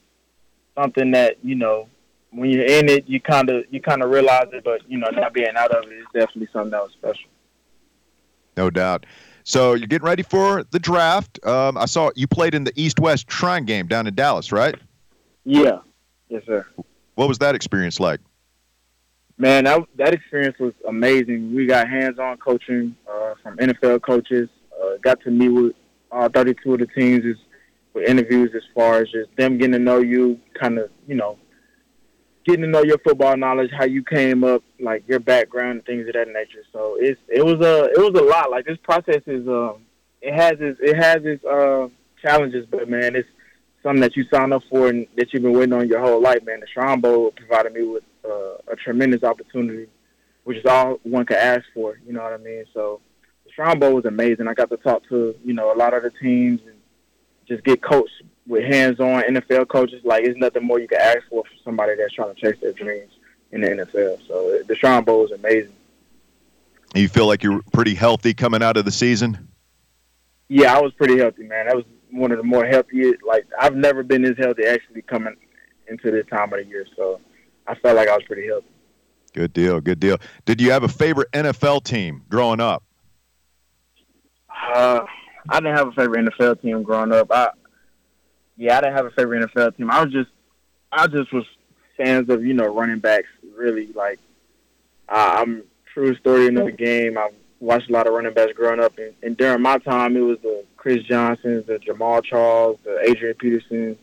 [0.76, 1.88] something that, you know,
[2.32, 5.10] when you're in it, you kind of you kind of realize it, but, you know,
[5.12, 7.30] not being out of it is definitely something that was special.
[8.58, 9.06] No doubt.
[9.44, 11.44] So you're getting ready for the draft.
[11.46, 14.76] Um, I saw you played in the East-West Shrine game down in Dallas, right?
[15.44, 15.80] Yeah.
[16.30, 16.66] Yes, sir.
[17.16, 18.22] What was that experience like?
[19.38, 21.56] Man, that that experience was amazing.
[21.56, 24.50] We got hands-on coaching uh, from NFL coaches.
[24.72, 25.74] Uh, got to meet with
[26.12, 27.38] all 32 of the teams is,
[27.94, 31.38] with interviews as far as just them getting to know you, kind of, you know,
[32.46, 36.08] getting to know your football knowledge, how you came up, like your background and things
[36.08, 36.64] of that nature.
[36.72, 38.52] So it's it was a it was a lot.
[38.52, 39.86] Like this process is um
[40.22, 41.88] it has its it has its uh
[42.22, 43.28] challenges, but man, it's
[43.82, 46.44] something that you sign up for and that you've been waiting on your whole life,
[46.46, 46.60] man.
[46.60, 49.88] The Shrine Bowl provided me with uh, a tremendous opportunity,
[50.44, 52.00] which is all one could ask for.
[52.06, 52.66] You know what I mean?
[52.74, 53.02] So
[53.46, 54.48] the Shrine Bowl was amazing.
[54.48, 56.76] I got to talk to you know a lot of the teams and
[57.48, 60.02] just get coached with hands-on NFL coaches.
[60.04, 62.74] Like, it's nothing more you can ask for for somebody that's trying to chase their
[62.74, 63.12] dreams
[63.52, 64.28] in the NFL.
[64.28, 65.74] So the Shrine Bowl is amazing.
[66.96, 69.50] You feel like you're pretty healthy coming out of the season?
[70.48, 71.68] Yeah, I was pretty healthy, man.
[71.68, 73.14] That was one of the more healthy.
[73.26, 75.36] Like, I've never been this healthy actually coming
[75.88, 76.86] into this time of the year.
[76.96, 77.20] So
[77.68, 78.68] I felt like I was pretty healthy.
[79.34, 79.82] Good deal.
[79.82, 80.18] Good deal.
[80.46, 82.84] Did you have a favorite NFL team growing up?
[84.74, 85.06] Uh,
[85.50, 87.32] I didn't have a favorite NFL team growing up.
[87.32, 87.50] I
[88.58, 89.90] yeah, I didn't have a favorite NFL team.
[89.90, 90.30] I was just
[90.92, 91.46] I just was
[91.98, 93.28] fans of you know running backs.
[93.56, 94.20] Really, like
[95.10, 97.18] uh, I'm true story in the game.
[97.18, 100.22] I watched a lot of running backs growing up, and, and during my time, it
[100.22, 103.98] was the Chris Johnsons, the Jamaal Charles, the Adrian Petersons,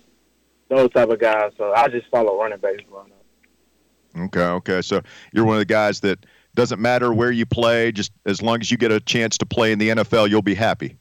[0.68, 1.52] those type of guys.
[1.56, 3.19] So I just follow running backs growing up.
[4.16, 4.82] Okay, okay.
[4.82, 8.60] So you're one of the guys that doesn't matter where you play, just as long
[8.60, 10.96] as you get a chance to play in the NFL, you'll be happy.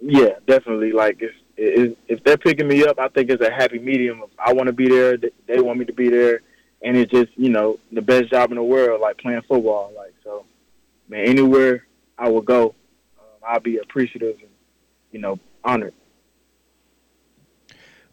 [0.00, 0.92] Yeah, definitely.
[0.92, 4.22] Like if if, if they're picking me up, I think it's a happy medium.
[4.38, 6.40] I want to be there, they want me to be there,
[6.82, 9.92] and it's just you know the best job in the world, like playing football.
[9.96, 10.44] Like so,
[11.08, 11.86] man, anywhere
[12.18, 12.74] I will go,
[13.18, 14.50] um, I'll be appreciative and
[15.12, 15.94] you know honored.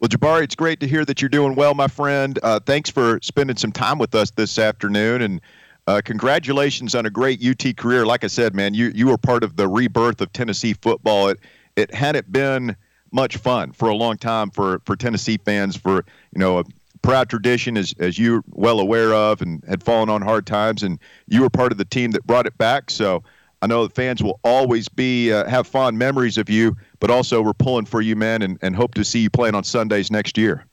[0.03, 2.37] Well, Jabari, it's great to hear that you're doing well, my friend.
[2.43, 5.41] Uh, thanks for spending some time with us this afternoon, and
[5.87, 8.05] uh, congratulations on a great UT career.
[8.05, 11.29] Like I said, man, you you were part of the rebirth of Tennessee football.
[11.29, 11.39] It
[11.77, 12.75] it hadn't been
[13.13, 15.77] much fun for a long time for for Tennessee fans.
[15.77, 16.65] For you know a
[17.01, 20.99] proud tradition, as as you're well aware of, and had fallen on hard times, and
[21.29, 22.91] you were part of the team that brought it back.
[22.91, 23.23] So.
[23.63, 27.41] I know that fans will always be uh, have fond memories of you, but also
[27.41, 30.37] we're pulling for you, man, and, and hope to see you playing on Sundays next
[30.37, 30.65] year.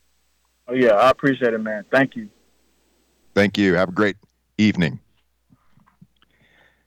[0.66, 1.84] Oh yeah, I appreciate it, man.
[1.92, 2.28] Thank you.
[3.32, 3.74] Thank you.
[3.74, 4.16] Have a great
[4.58, 4.98] evening.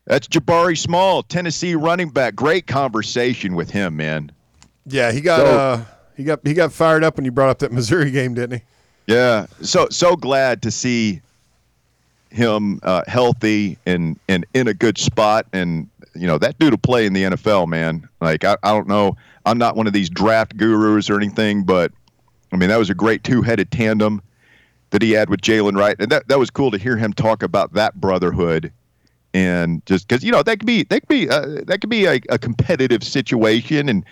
[0.06, 2.36] That's Jabari Small, Tennessee running back.
[2.36, 4.30] Great conversation with him, man.
[4.86, 5.86] Yeah, he got So- uh,
[6.18, 8.66] he got he got fired up when you brought up that Missouri game, didn't he?
[9.08, 11.22] Yeah, so so glad to see
[12.30, 15.46] him uh, healthy and and in a good spot.
[15.54, 18.08] And you know that dude will play in the NFL, man.
[18.21, 21.91] Like I, I don't know, I'm not one of these draft gurus or anything, but
[22.52, 24.21] I mean that was a great two-headed tandem
[24.91, 27.43] that he had with Jaylen Wright, and that that was cool to hear him talk
[27.43, 28.71] about that brotherhood.
[29.34, 32.06] And just because you know that could be that could be uh, that could be
[32.06, 34.06] a, a competitive situation, and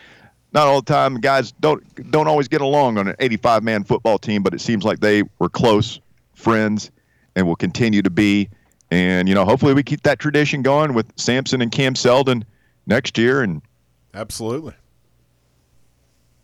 [0.54, 4.18] not all the time guys don't don't always get along on an 85 man football
[4.18, 6.00] team but it seems like they were close
[6.34, 6.92] friends
[7.36, 8.50] and will continue to be
[8.92, 12.46] and you know hopefully we keep that tradition going with Sampson and Cam Seldon
[12.86, 13.62] next year and
[14.14, 14.74] Absolutely.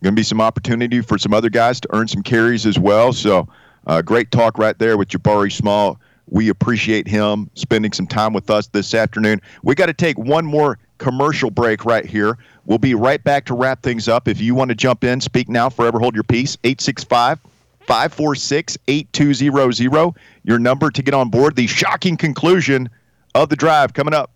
[0.02, 3.12] going to be some opportunity for some other guys to earn some carries as well
[3.12, 3.48] so
[3.86, 8.50] uh, great talk right there with Jabari Small we appreciate him spending some time with
[8.50, 12.36] us this afternoon we got to take one more commercial break right here
[12.68, 14.28] We'll be right back to wrap things up.
[14.28, 16.58] If you want to jump in, speak now, forever hold your peace.
[16.64, 17.40] 865
[17.88, 20.14] 546 8200.
[20.44, 21.56] Your number to get on board.
[21.56, 22.90] The shocking conclusion
[23.34, 24.30] of the drive coming up.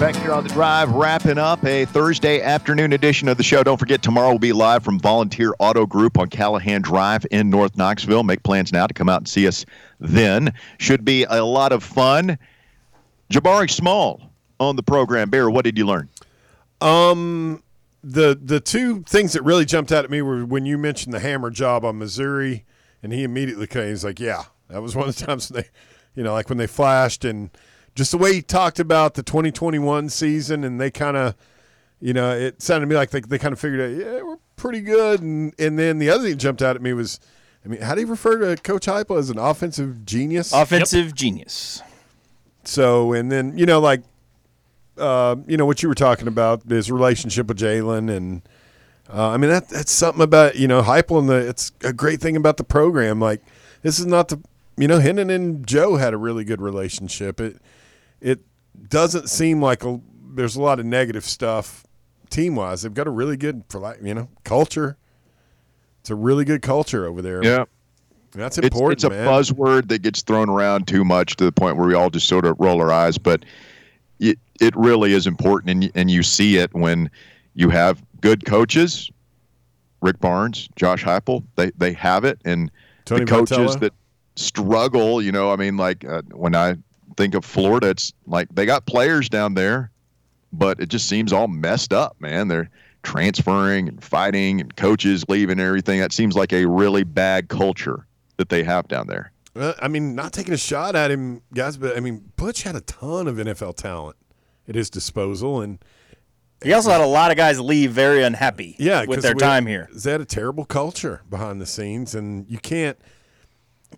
[0.00, 3.62] Back here on the drive, wrapping up a Thursday afternoon edition of the show.
[3.62, 7.76] Don't forget, tomorrow we'll be live from Volunteer Auto Group on Callahan Drive in North
[7.76, 8.24] Knoxville.
[8.24, 9.66] Make plans now to come out and see us
[10.00, 10.54] then.
[10.78, 12.38] Should be a lot of fun.
[13.32, 15.30] Jabari Small on the program.
[15.30, 16.08] Bear, what did you learn?
[16.80, 17.62] Um,
[18.04, 21.20] the the two things that really jumped out at me were when you mentioned the
[21.20, 22.64] hammer job on Missouri,
[23.02, 23.88] and he immediately came.
[23.88, 25.68] He's like, "Yeah, that was one of the times they,
[26.14, 27.50] you know, like when they flashed and."
[27.94, 31.34] Just the way he talked about the 2021 season, and they kind of,
[32.00, 34.38] you know, it sounded to me like they, they kind of figured out, yeah, we're
[34.56, 35.20] pretty good.
[35.20, 37.20] And and then the other thing that jumped out at me was,
[37.66, 40.54] I mean, how do you refer to Coach Heupel as an offensive genius?
[40.54, 41.82] Offensive genius.
[42.64, 44.02] So, and then you know, like,
[44.98, 48.42] uh, you know, what you were talking about his relationship with Jaylen, and
[49.12, 51.48] uh, I mean that that's something about you know Heupel and the.
[51.48, 53.20] It's a great thing about the program.
[53.20, 53.42] Like,
[53.82, 54.40] this is not the
[54.76, 57.40] you know Hendon and Joe had a really good relationship.
[57.40, 57.60] It
[58.20, 58.40] it
[58.88, 60.00] doesn't seem like a
[60.34, 61.84] there's a lot of negative stuff
[62.30, 62.82] team wise.
[62.82, 64.96] They've got a really good for like you know culture.
[66.00, 67.44] It's a really good culture over there.
[67.44, 67.64] Yeah.
[68.40, 69.26] That's It's, important, it's a man.
[69.26, 72.44] buzzword that gets thrown around too much to the point where we all just sort
[72.44, 73.18] of roll our eyes.
[73.18, 73.44] But
[74.18, 77.10] it, it really is important, and, and you see it when
[77.54, 79.10] you have good coaches.
[80.00, 82.70] Rick Barnes, Josh Heupel, they they have it, and
[83.04, 83.92] Tony the coaches that
[84.36, 85.22] struggle.
[85.22, 86.76] You know, I mean, like uh, when I
[87.16, 89.90] think of Florida, it's like they got players down there,
[90.52, 92.48] but it just seems all messed up, man.
[92.48, 92.68] They're
[93.04, 96.00] transferring and fighting, and coaches leaving, and everything.
[96.00, 98.06] That seems like a really bad culture
[98.36, 99.32] that they have down there.
[99.54, 102.74] Uh, I mean, not taking a shot at him, guys, but I mean, Butch had
[102.74, 104.16] a ton of NFL talent
[104.68, 105.78] at his disposal, and
[106.64, 109.40] He also had a lot of guys leave very unhappy yeah, with 'cause their we-
[109.40, 109.88] time here.
[109.92, 112.96] Is that a terrible culture behind the scenes, and you can't.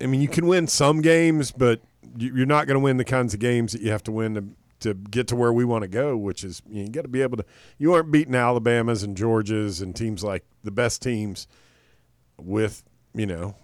[0.00, 1.82] I mean, you can win some games, but
[2.16, 4.34] you- you're not going to win the kinds of games that you have to win
[4.34, 4.44] to
[4.80, 7.36] to get to where we want to go, which is you got to be able
[7.36, 7.44] to.
[7.78, 11.46] You aren't beating Alabamas and Georgias and teams like the best teams
[12.38, 12.82] with
[13.14, 13.54] you know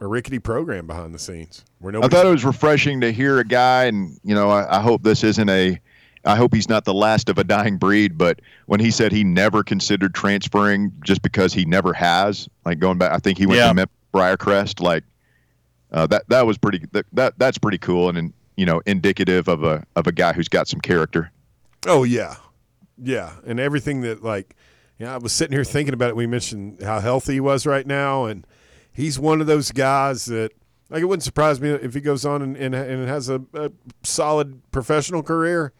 [0.00, 3.44] a rickety program behind the scenes where I thought it was refreshing to hear a
[3.44, 5.78] guy, and you know, I, I hope this isn't a.
[6.24, 9.22] I hope he's not the last of a dying breed, but when he said he
[9.22, 13.58] never considered transferring just because he never has, like going back, I think he went
[13.58, 13.68] Yeah.
[13.68, 15.04] to Memphis, Briarcrest, like
[15.92, 16.28] uh, that.
[16.28, 16.84] That was pretty.
[16.92, 20.32] That, that that's pretty cool, and, and you know, indicative of a of a guy
[20.32, 21.30] who's got some character.
[21.86, 22.34] Oh yeah,
[22.98, 24.56] yeah, and everything that like,
[24.98, 26.16] yeah, I was sitting here thinking about it.
[26.16, 28.44] We mentioned how healthy he was right now, and
[28.96, 30.52] he's one of those guys that
[30.88, 33.70] like it wouldn't surprise me if he goes on and and, and has a, a
[34.02, 35.72] solid professional career,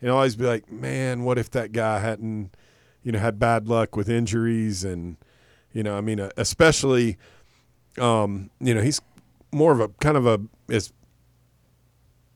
[0.00, 2.56] and always be like, man, what if that guy hadn't,
[3.02, 5.16] you know, had bad luck with injuries and,
[5.72, 7.18] you know, I mean, uh, especially,
[7.98, 9.00] um, you know, he's
[9.52, 10.40] more of a kind of a
[10.70, 10.92] as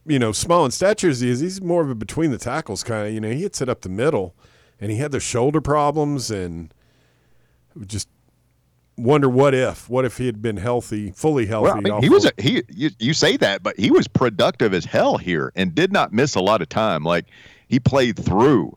[0.07, 2.83] you know, small in stature as he is, he's more of a between the tackles
[2.83, 3.15] kind of.
[3.15, 4.35] You know, he hits it up the middle,
[4.81, 6.75] and he had the shoulder problems, and
[7.87, 8.09] just
[8.97, 11.65] wonder what if, what if he had been healthy, fully healthy.
[11.65, 12.63] Well, I mean, he was a, he.
[12.69, 16.35] You, you say that, but he was productive as hell here and did not miss
[16.35, 17.05] a lot of time.
[17.05, 17.27] Like
[17.69, 18.77] he played through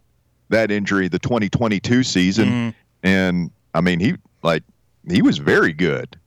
[0.49, 4.63] that injury the 2022 season, and I mean he like
[5.09, 6.17] he was very good,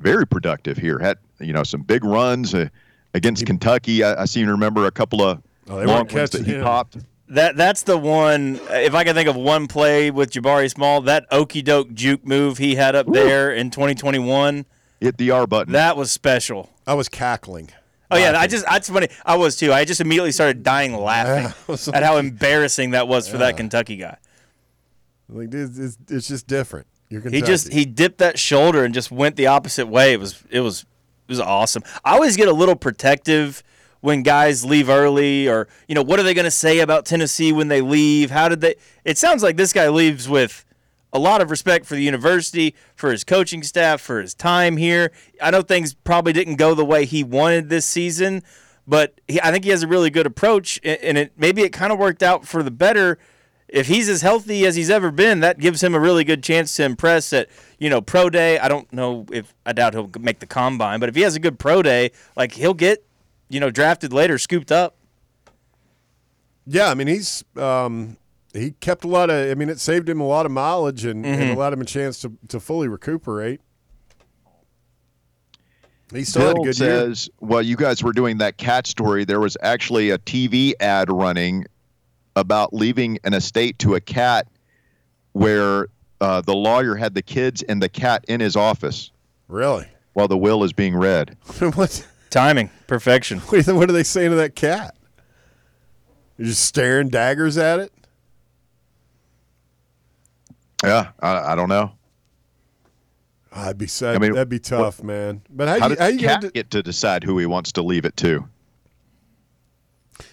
[0.00, 0.98] very productive here.
[0.98, 2.68] Had you know some big runs uh,
[3.14, 4.02] against Kentucky.
[4.02, 6.62] I, I seem to remember a couple of Oh, they long ones that he him.
[6.62, 6.96] popped.
[7.28, 8.60] That that's the one.
[8.70, 12.58] If I can think of one play with Jabari Small, that okey doke juke move
[12.58, 14.64] he had up there in 2021,
[15.00, 15.72] Hit the R button.
[15.72, 16.70] that was special.
[16.86, 17.70] I was cackling.
[18.10, 19.08] Oh yeah, I just that's funny.
[19.24, 19.72] I was too.
[19.72, 21.52] I just immediately started dying laughing
[21.92, 24.18] at how embarrassing that was for that Kentucky guy.
[25.28, 26.86] Like it's, it's, it's just different.
[27.08, 30.12] You're He just he dipped that shoulder and just went the opposite way.
[30.12, 31.82] It was it was it was awesome.
[32.04, 33.64] I always get a little protective
[34.00, 37.52] when guys leave early or you know what are they going to say about Tennessee
[37.52, 38.30] when they leave?
[38.30, 40.64] How did they It sounds like this guy leaves with
[41.12, 45.12] a lot of respect for the university, for his coaching staff, for his time here.
[45.40, 48.42] I know things probably didn't go the way he wanted this season,
[48.86, 51.92] but he, I think he has a really good approach and it maybe it kind
[51.92, 53.18] of worked out for the better
[53.68, 56.74] if he's as healthy as he's ever been, that gives him a really good chance
[56.76, 58.58] to impress at you know pro day.
[58.58, 61.40] I don't know if I doubt he'll make the combine, but if he has a
[61.40, 63.04] good pro day, like he'll get
[63.48, 64.96] you know drafted later, scooped up.
[66.66, 68.16] Yeah, I mean he's um,
[68.52, 69.50] he kept a lot of.
[69.50, 71.52] I mean it saved him a lot of mileage and, and Mm-hmm.
[71.56, 73.60] allowed him a chance to to fully recuperate.
[76.12, 77.00] He still had a Bill good year.
[77.00, 79.24] says, "Well, you guys were doing that cat story.
[79.24, 81.64] There was actually a TV ad running
[82.36, 84.46] about leaving an estate to a cat,
[85.32, 85.88] where
[86.20, 89.10] uh, the lawyer had the kids and the cat in his office
[89.48, 89.86] Really?
[90.12, 91.36] while the will is being read.
[91.74, 92.06] what?
[92.30, 93.38] Timing, perfection.
[93.50, 94.94] What are they saying to that cat?
[96.36, 97.92] You're just staring daggers at it.
[100.84, 101.92] Yeah, I, I don't know.
[103.52, 104.16] Ah, I'd be sad.
[104.16, 105.40] I mean, that'd be tough, man.
[105.48, 107.46] But how, How you, does how the you cat gonna get to decide who he
[107.46, 108.46] wants to leave it to?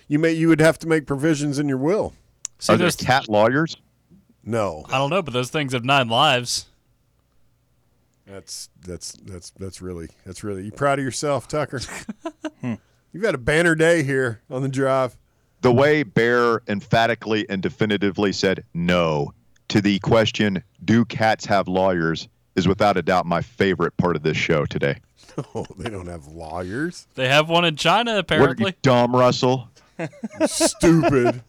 [0.07, 2.13] you may you would have to make provisions in your will.
[2.59, 3.77] See, Are there those- cat lawyers?
[4.45, 6.65] No, I don't know, but those things have nine lives.
[8.25, 10.63] That's that's that's that's really that's really.
[10.65, 11.79] You proud of yourself, Tucker?
[12.61, 12.75] Hmm.
[13.11, 15.17] You've had a banner day here on the drive.
[15.61, 19.33] The way Bear emphatically and definitively said no
[19.67, 24.23] to the question, "Do cats have lawyers?" is without a doubt my favorite part of
[24.23, 24.97] this show today.
[25.55, 27.07] Oh, they don't have lawyers.
[27.15, 28.65] They have one in China, What are apparently.
[28.71, 29.67] you, dumb Russell?
[30.45, 31.41] Stupid.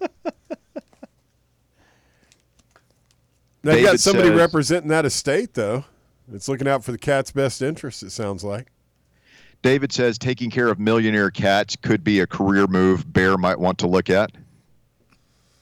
[3.63, 5.85] Now you got somebody says- representing that estate, though.
[6.33, 8.03] It's looking out for the cat's best interest.
[8.03, 8.69] It sounds like.
[9.63, 13.79] David says taking care of millionaire cats could be a career move Bear might want
[13.79, 14.31] to look at.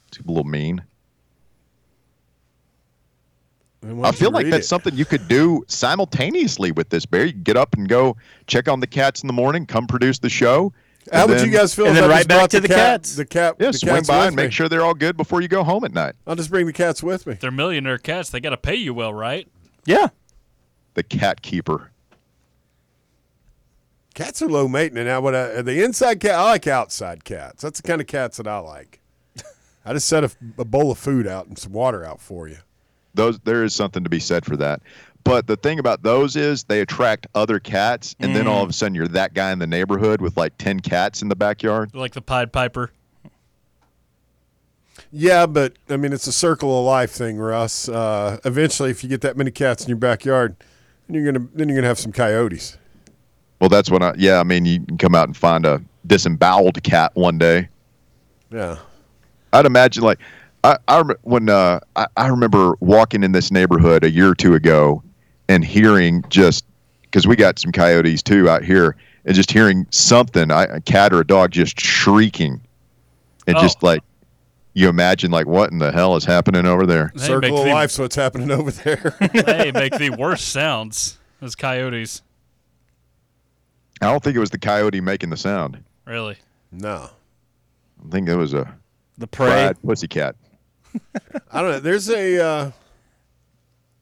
[0.08, 0.82] It's a little mean.
[4.02, 4.68] I feel like that's it?
[4.68, 7.24] something you could do simultaneously with this, bear.
[7.26, 10.28] You get up and go check on the cats in the morning, come produce the
[10.28, 10.72] show.
[11.12, 11.86] How would then- you guys feel?
[11.86, 13.16] and if then right back to the the cat, cats?
[13.16, 13.56] The cat.
[13.58, 14.50] Yeah, the swing cats by with and make me.
[14.52, 16.14] sure they're all good before you go home at night.
[16.28, 17.34] I'll just bring the cats with me.
[17.34, 18.30] They're millionaire cats.
[18.30, 19.48] They got to pay you well, right?
[19.84, 20.08] Yeah.
[20.95, 21.90] The cat keeper.
[24.14, 25.07] Cats are low maintenance.
[25.07, 27.62] Now, what I, the inside cat, I like outside cats.
[27.62, 29.01] That's the kind of cats that I like.
[29.86, 32.59] I just set a, a bowl of food out and some water out for you.
[33.14, 34.82] Those there is something to be said for that.
[35.24, 38.72] But the thing about those is they attract other cats, and then all of a
[38.72, 41.95] sudden you're that guy in the neighborhood with like ten cats in the backyard.
[41.95, 42.90] Like the Pied Piper.
[45.12, 47.88] Yeah, but I mean, it's a circle of life thing, Russ.
[47.88, 50.66] Uh, eventually, if you get that many cats in your backyard, then
[51.14, 52.78] you're gonna then you're gonna have some coyotes.
[53.60, 54.40] Well, that's when I yeah.
[54.40, 57.68] I mean, you can come out and find a disemboweled cat one day.
[58.50, 58.78] Yeah.
[59.52, 60.18] I'd imagine like
[60.64, 64.34] I, I rem- when uh, I, I remember walking in this neighborhood a year or
[64.34, 65.02] two ago
[65.48, 66.64] and hearing just
[67.02, 71.12] because we got some coyotes too out here and just hearing something I, a cat
[71.12, 72.60] or a dog just shrieking
[73.46, 73.60] and Oh.
[73.60, 74.02] just like
[74.75, 77.87] you imagine like what in the hell is happening over there They circle of the,
[77.89, 79.14] So it's happening over there.
[79.33, 82.23] They make the worst sounds as coyotes.
[84.01, 86.37] i don't think it was the coyote making the sound Really.
[86.70, 87.11] no,
[88.07, 88.73] i think it was a
[89.18, 89.47] The prey.
[89.49, 90.37] fried pussycat
[91.51, 91.81] I don't know.
[91.81, 92.70] There's a uh,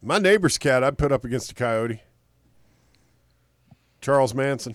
[0.03, 0.83] my neighbor's cat.
[0.83, 2.01] I'd put up against a coyote.
[4.01, 4.75] Charles Manson.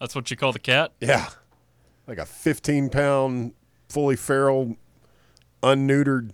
[0.00, 0.92] That's what you call the cat?
[1.00, 1.28] Yeah,
[2.06, 3.52] like a 15 pound,
[3.92, 4.74] fully feral,
[5.62, 6.30] unneutered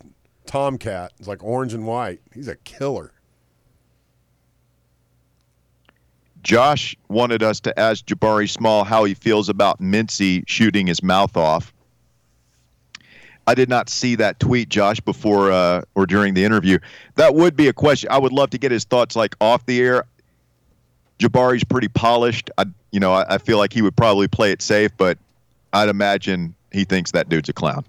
[0.46, 1.12] tomcat.
[1.18, 2.20] It's like orange and white.
[2.32, 3.12] He's a killer.
[6.44, 11.36] Josh wanted us to ask Jabari Small how he feels about Mincey shooting his mouth
[11.36, 11.74] off.
[13.48, 16.78] I did not see that tweet, Josh, before uh, or during the interview.
[17.16, 18.08] That would be a question.
[18.12, 20.04] I would love to get his thoughts, like off the air.
[21.18, 22.50] Jabari's pretty polished.
[22.56, 25.18] I, you know, I, I feel like he would probably play it safe, but
[25.72, 27.84] I'd imagine he thinks that dude's a clown.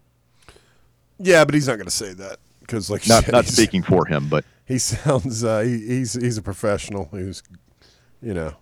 [1.20, 4.06] Yeah, but he's not going to say that because, like, Not said, not speaking for
[4.06, 5.44] him, but He sounds.
[5.44, 7.06] Uh, he, he's he's a professional.
[7.12, 7.42] Who's,
[8.22, 8.54] you know.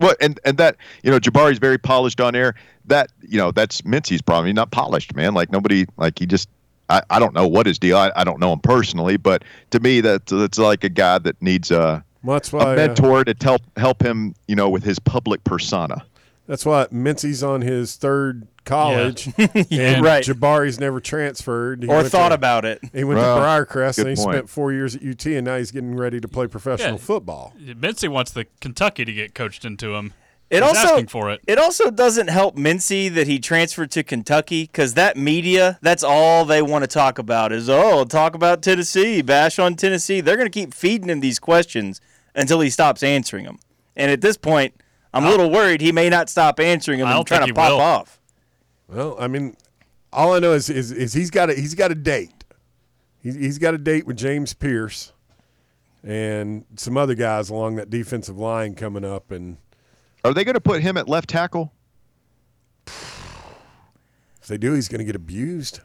[0.00, 2.54] Well, and and that you know, Jabari's very polished on air.
[2.84, 4.46] That you know, that's Mincey's problem.
[4.46, 5.34] He's not polished, man.
[5.34, 6.48] Like nobody, like he just.
[6.88, 7.96] I, I don't know what his deal.
[7.96, 11.42] I, I don't know him personally, but to me, that that's like a guy that
[11.42, 12.72] needs a, Well, that's a why.
[12.74, 16.06] uh, mentor to help help him, you know, with his public persona.
[16.46, 19.94] that's why Mincey's on his third college, Yeah.
[19.94, 20.22] and Right.
[20.22, 22.80] Jabari's never transferred He Or thought to- about it.
[22.92, 24.34] He went Well, to Briarcrest and he point.
[24.34, 26.96] spent four years at UT, and now he's getting ready to play professional Yeah.
[26.98, 27.54] football.
[27.58, 30.12] Mincey wants the Kentucky to get coached into him.
[30.48, 31.40] It He's also asking for it.
[31.48, 36.44] It also doesn't help Mincey that he transferred to Kentucky because that media, that's all
[36.44, 40.20] they want to talk about is, oh, talk about Tennessee, bash on Tennessee.
[40.20, 42.00] They're going to keep feeding him these questions
[42.36, 43.58] until he stops answering them.
[43.96, 44.74] And at this point,
[45.12, 47.70] I'm a little worried he may not stop answering them I and trying to pop
[47.72, 47.80] will.
[47.80, 48.20] off.
[48.88, 49.56] Well, I mean,
[50.12, 52.44] all I know is is, is he's got a he's got a date.
[53.20, 55.12] He's, he's got a date with James Pearce
[56.04, 59.56] and some other guys along that defensive line coming up, and
[60.24, 61.72] Are they going to put him at left tackle?
[62.86, 65.80] if they do, he's going to get abused.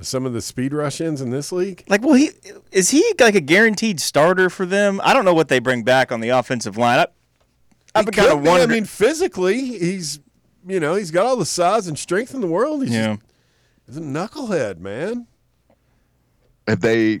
[0.00, 1.84] Some of the speed rush ins in this league.
[1.86, 2.30] Like, well, he
[2.72, 5.00] is he like a guaranteed starter for them?
[5.04, 6.98] I don't know what they bring back on the offensive line.
[6.98, 7.06] I,
[7.94, 8.50] I've been kind of be.
[8.50, 10.18] I mean, physically, he's
[10.66, 12.82] you know he's got all the size and strength in the world.
[12.82, 13.16] He's yeah.
[13.16, 13.20] just,
[13.86, 15.26] he's a knucklehead, man.
[16.66, 17.20] Have they?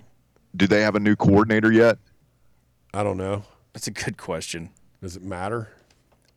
[0.56, 1.98] Do they have a new coordinator yet?
[2.92, 3.44] I don't know.
[3.72, 4.70] That's a good question.
[5.02, 5.70] Does it matter?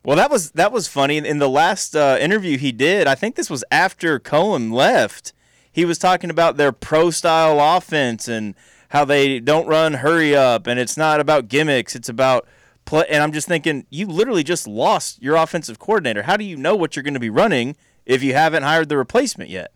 [0.04, 1.16] Well, that was that was funny.
[1.16, 5.32] In, in the last uh, interview he did, I think this was after Coen left.
[5.70, 8.54] He was talking about their pro style offense and
[8.90, 11.94] how they don't run hurry up, and it's not about gimmicks.
[11.94, 12.48] It's about
[12.88, 13.04] play.
[13.08, 16.22] And I'm just thinking, you literally just lost your offensive coordinator.
[16.22, 17.76] How do you know what you're going to be running
[18.06, 19.72] if you haven't hired the replacement yet?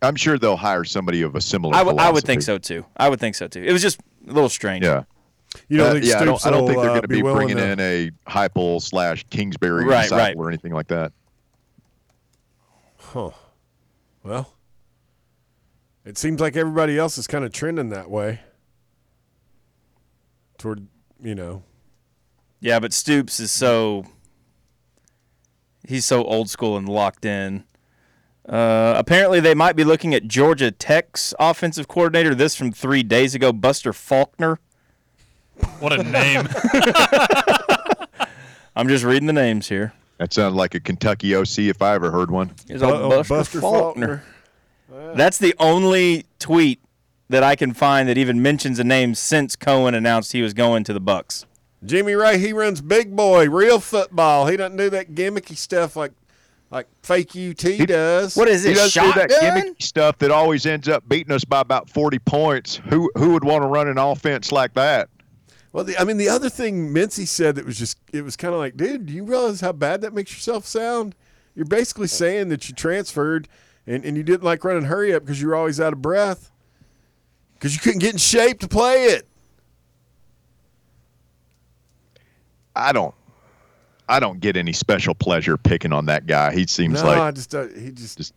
[0.00, 1.74] I'm sure they'll hire somebody of a similar.
[1.74, 2.84] I, w- I would think so too.
[2.96, 3.62] I would think so too.
[3.62, 4.84] It was just a little strange.
[4.84, 5.04] Yeah.
[5.68, 7.02] You don't Uh, think yeah, I don't, Stoops I don't will, think they're uh, going
[7.02, 10.36] to be, willing bringing to- in a Heupel slash Kingsbury Right, disciple right.
[10.36, 11.12] or anything like that.
[12.98, 13.30] Huh.
[14.22, 14.54] Well,
[16.04, 18.40] it seems like everybody else is kind of trending that way.
[20.58, 20.86] Toward,
[21.22, 21.62] you know,
[22.62, 24.06] Yeah, but Stoops is so
[25.86, 27.64] he's so old school and locked in.
[28.48, 32.36] Uh, apparently, they might be looking at Georgia Tech's offensive coordinator.
[32.36, 34.60] This from three days ago, Buster Faulkner.
[35.80, 36.48] What a name.
[38.76, 39.92] I'm just reading the names here.
[40.18, 42.52] That sounded like a Kentucky OC if I ever heard one.
[42.68, 44.22] Here's Bu- old oh, Buster, Buster Faulkner.
[44.88, 45.14] Faulkner.
[45.16, 46.80] That's the only tweet
[47.28, 50.84] that I can find that even mentions a name since Coen announced he was going
[50.84, 51.44] to the Bucs.
[51.84, 54.46] Jimmy Ray, he runs big boy, real football.
[54.46, 56.12] He doesn't do that gimmicky stuff like
[56.70, 58.34] like fake UT does.
[58.36, 58.74] What is He it?
[58.76, 59.62] does do that Shotgun?
[59.74, 62.76] gimmicky stuff that always ends up beating us by about 40 points.
[62.88, 65.08] Who who would want to run an offense like that?
[65.72, 68.52] Well, the, I mean, the other thing Mincey said that was just, it was kind
[68.52, 71.14] of like, dude, do you realize how bad that makes yourself sound?
[71.54, 73.48] You're basically saying that you transferred
[73.86, 76.50] and, and you didn't like running hurry up because you were always out of breath
[77.54, 79.26] because you couldn't get in shape to play it.
[82.76, 83.14] I don't
[84.08, 86.52] I don't get any special pleasure picking on that guy.
[86.52, 88.34] He seems No, like I just, uh, he just, Just-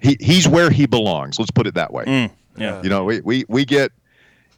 [0.00, 1.38] he he's where he belongs.
[1.38, 2.04] Let's put it that way.
[2.04, 2.82] Mm, yeah.
[2.82, 3.92] You know, we, we, we get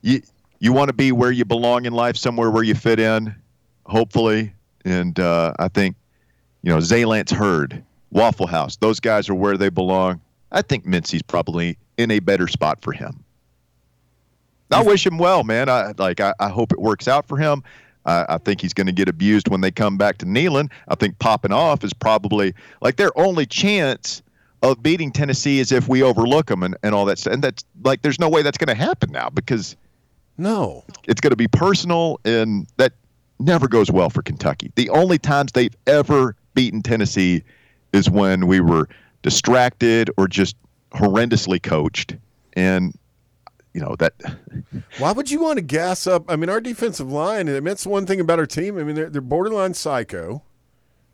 [0.02, 0.22] you
[0.58, 3.34] you want to be where you belong in life, somewhere where you fit in,
[3.84, 4.52] hopefully.
[4.84, 5.96] And uh, I think,
[6.62, 10.20] you know, Zaylance Hurd, Waffle House, those guys are where they belong.
[10.50, 13.22] I think Mincey's probably in a better spot for him.
[14.70, 15.68] I wish him well, man.
[15.68, 17.62] I like I, I hope it works out for him.
[18.06, 20.70] I, I think he's going to get abused when they come back to Neyland.
[20.88, 24.22] I think popping off is probably like their only chance
[24.62, 27.34] of beating Tennessee is if we overlook them and, and all that stuff.
[27.34, 29.76] And that's like there's no way that's going to happen now because
[30.38, 30.84] no.
[31.04, 32.92] it's going to be personal and that
[33.38, 34.72] never goes well for Kentucky.
[34.76, 37.42] The only times they've ever beaten Tennessee
[37.92, 38.88] is when we were
[39.22, 40.56] distracted or just
[40.92, 42.16] horrendously coached
[42.54, 42.96] and
[43.76, 44.14] you know that
[44.98, 46.24] Why would you want to gas up?
[46.30, 48.78] I mean, our defensive line, and that's one thing about our team.
[48.78, 50.42] I mean, they're, they're borderline psycho.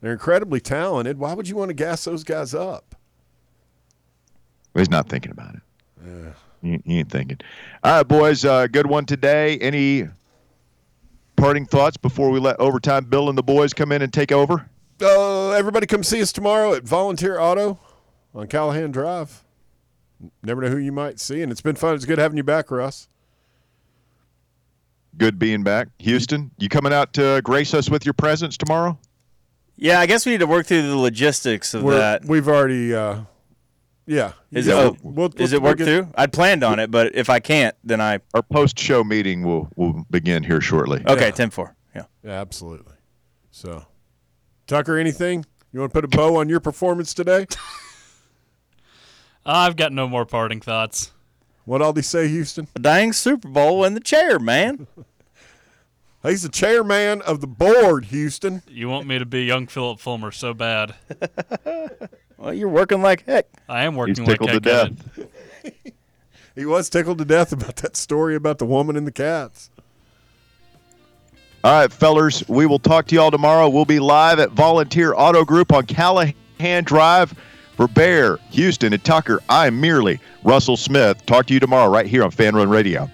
[0.01, 1.19] They're incredibly talented.
[1.19, 2.95] Why would you want to gas those guys up?
[4.75, 6.35] he's not thinking about it.
[6.63, 7.39] He, he ain't thinking.
[7.83, 9.59] All right, boys, uh, good one today.
[9.59, 10.09] Any
[11.35, 14.71] parting thoughts before we let overtime Bill and the boys come in and take over?
[15.01, 17.81] Uh, everybody come see us tomorrow at Volunteer Auto
[18.33, 19.43] on Callahan Drive.
[20.43, 21.95] Never know who you might see, and it's been fun.
[21.95, 23.09] It's good having you back, Russ.
[25.19, 25.89] Good being back.
[25.99, 28.99] Houston, you coming out to grace us with your presence tomorrow?
[29.77, 32.25] Yeah, I guess we need to work through the logistics of We're, that.
[32.25, 33.23] We've already, uh,
[34.07, 34.33] yeah.
[34.53, 36.09] Is Yeah, it, we'll- we'll- is it we'll worked get- through?
[36.15, 40.05] I'd planned on it, but if I can't, then I Our post-show meeting will will
[40.11, 41.03] begin here shortly.
[41.07, 41.27] okay.
[41.27, 41.31] Yeah.
[41.33, 41.75] Ten four.
[41.95, 42.05] Yeah.
[42.25, 42.95] Yeah, absolutely.
[43.51, 43.85] So,
[44.67, 47.47] Tucker, anything you want to put a bow on your performance today?
[49.45, 51.13] I've got no more parting thoughts.
[51.65, 52.69] What all they say, Houston?
[52.75, 54.87] A dang Super Bowl in the chair, man.
[56.23, 58.63] He's the chairman of the board, Houston.
[58.69, 60.95] You want me to be young Phillip Fulmer so bad.
[62.37, 63.47] well, you're working like heck.
[63.69, 65.19] I am He's working tickled like to death.
[66.55, 69.71] He was tickled to death about that story about the woman and the cats.
[71.65, 73.71] All right, fellers, we will talk to y'all tomorrow.
[73.71, 77.35] We'll be live at Volunteer Auto Group on Callahan Drive.
[77.83, 81.27] For Bear, Houston, and Tucker, I'm merely Russell Smith.
[81.27, 83.11] Talk to you tomorrow right here on Fanrun Radio.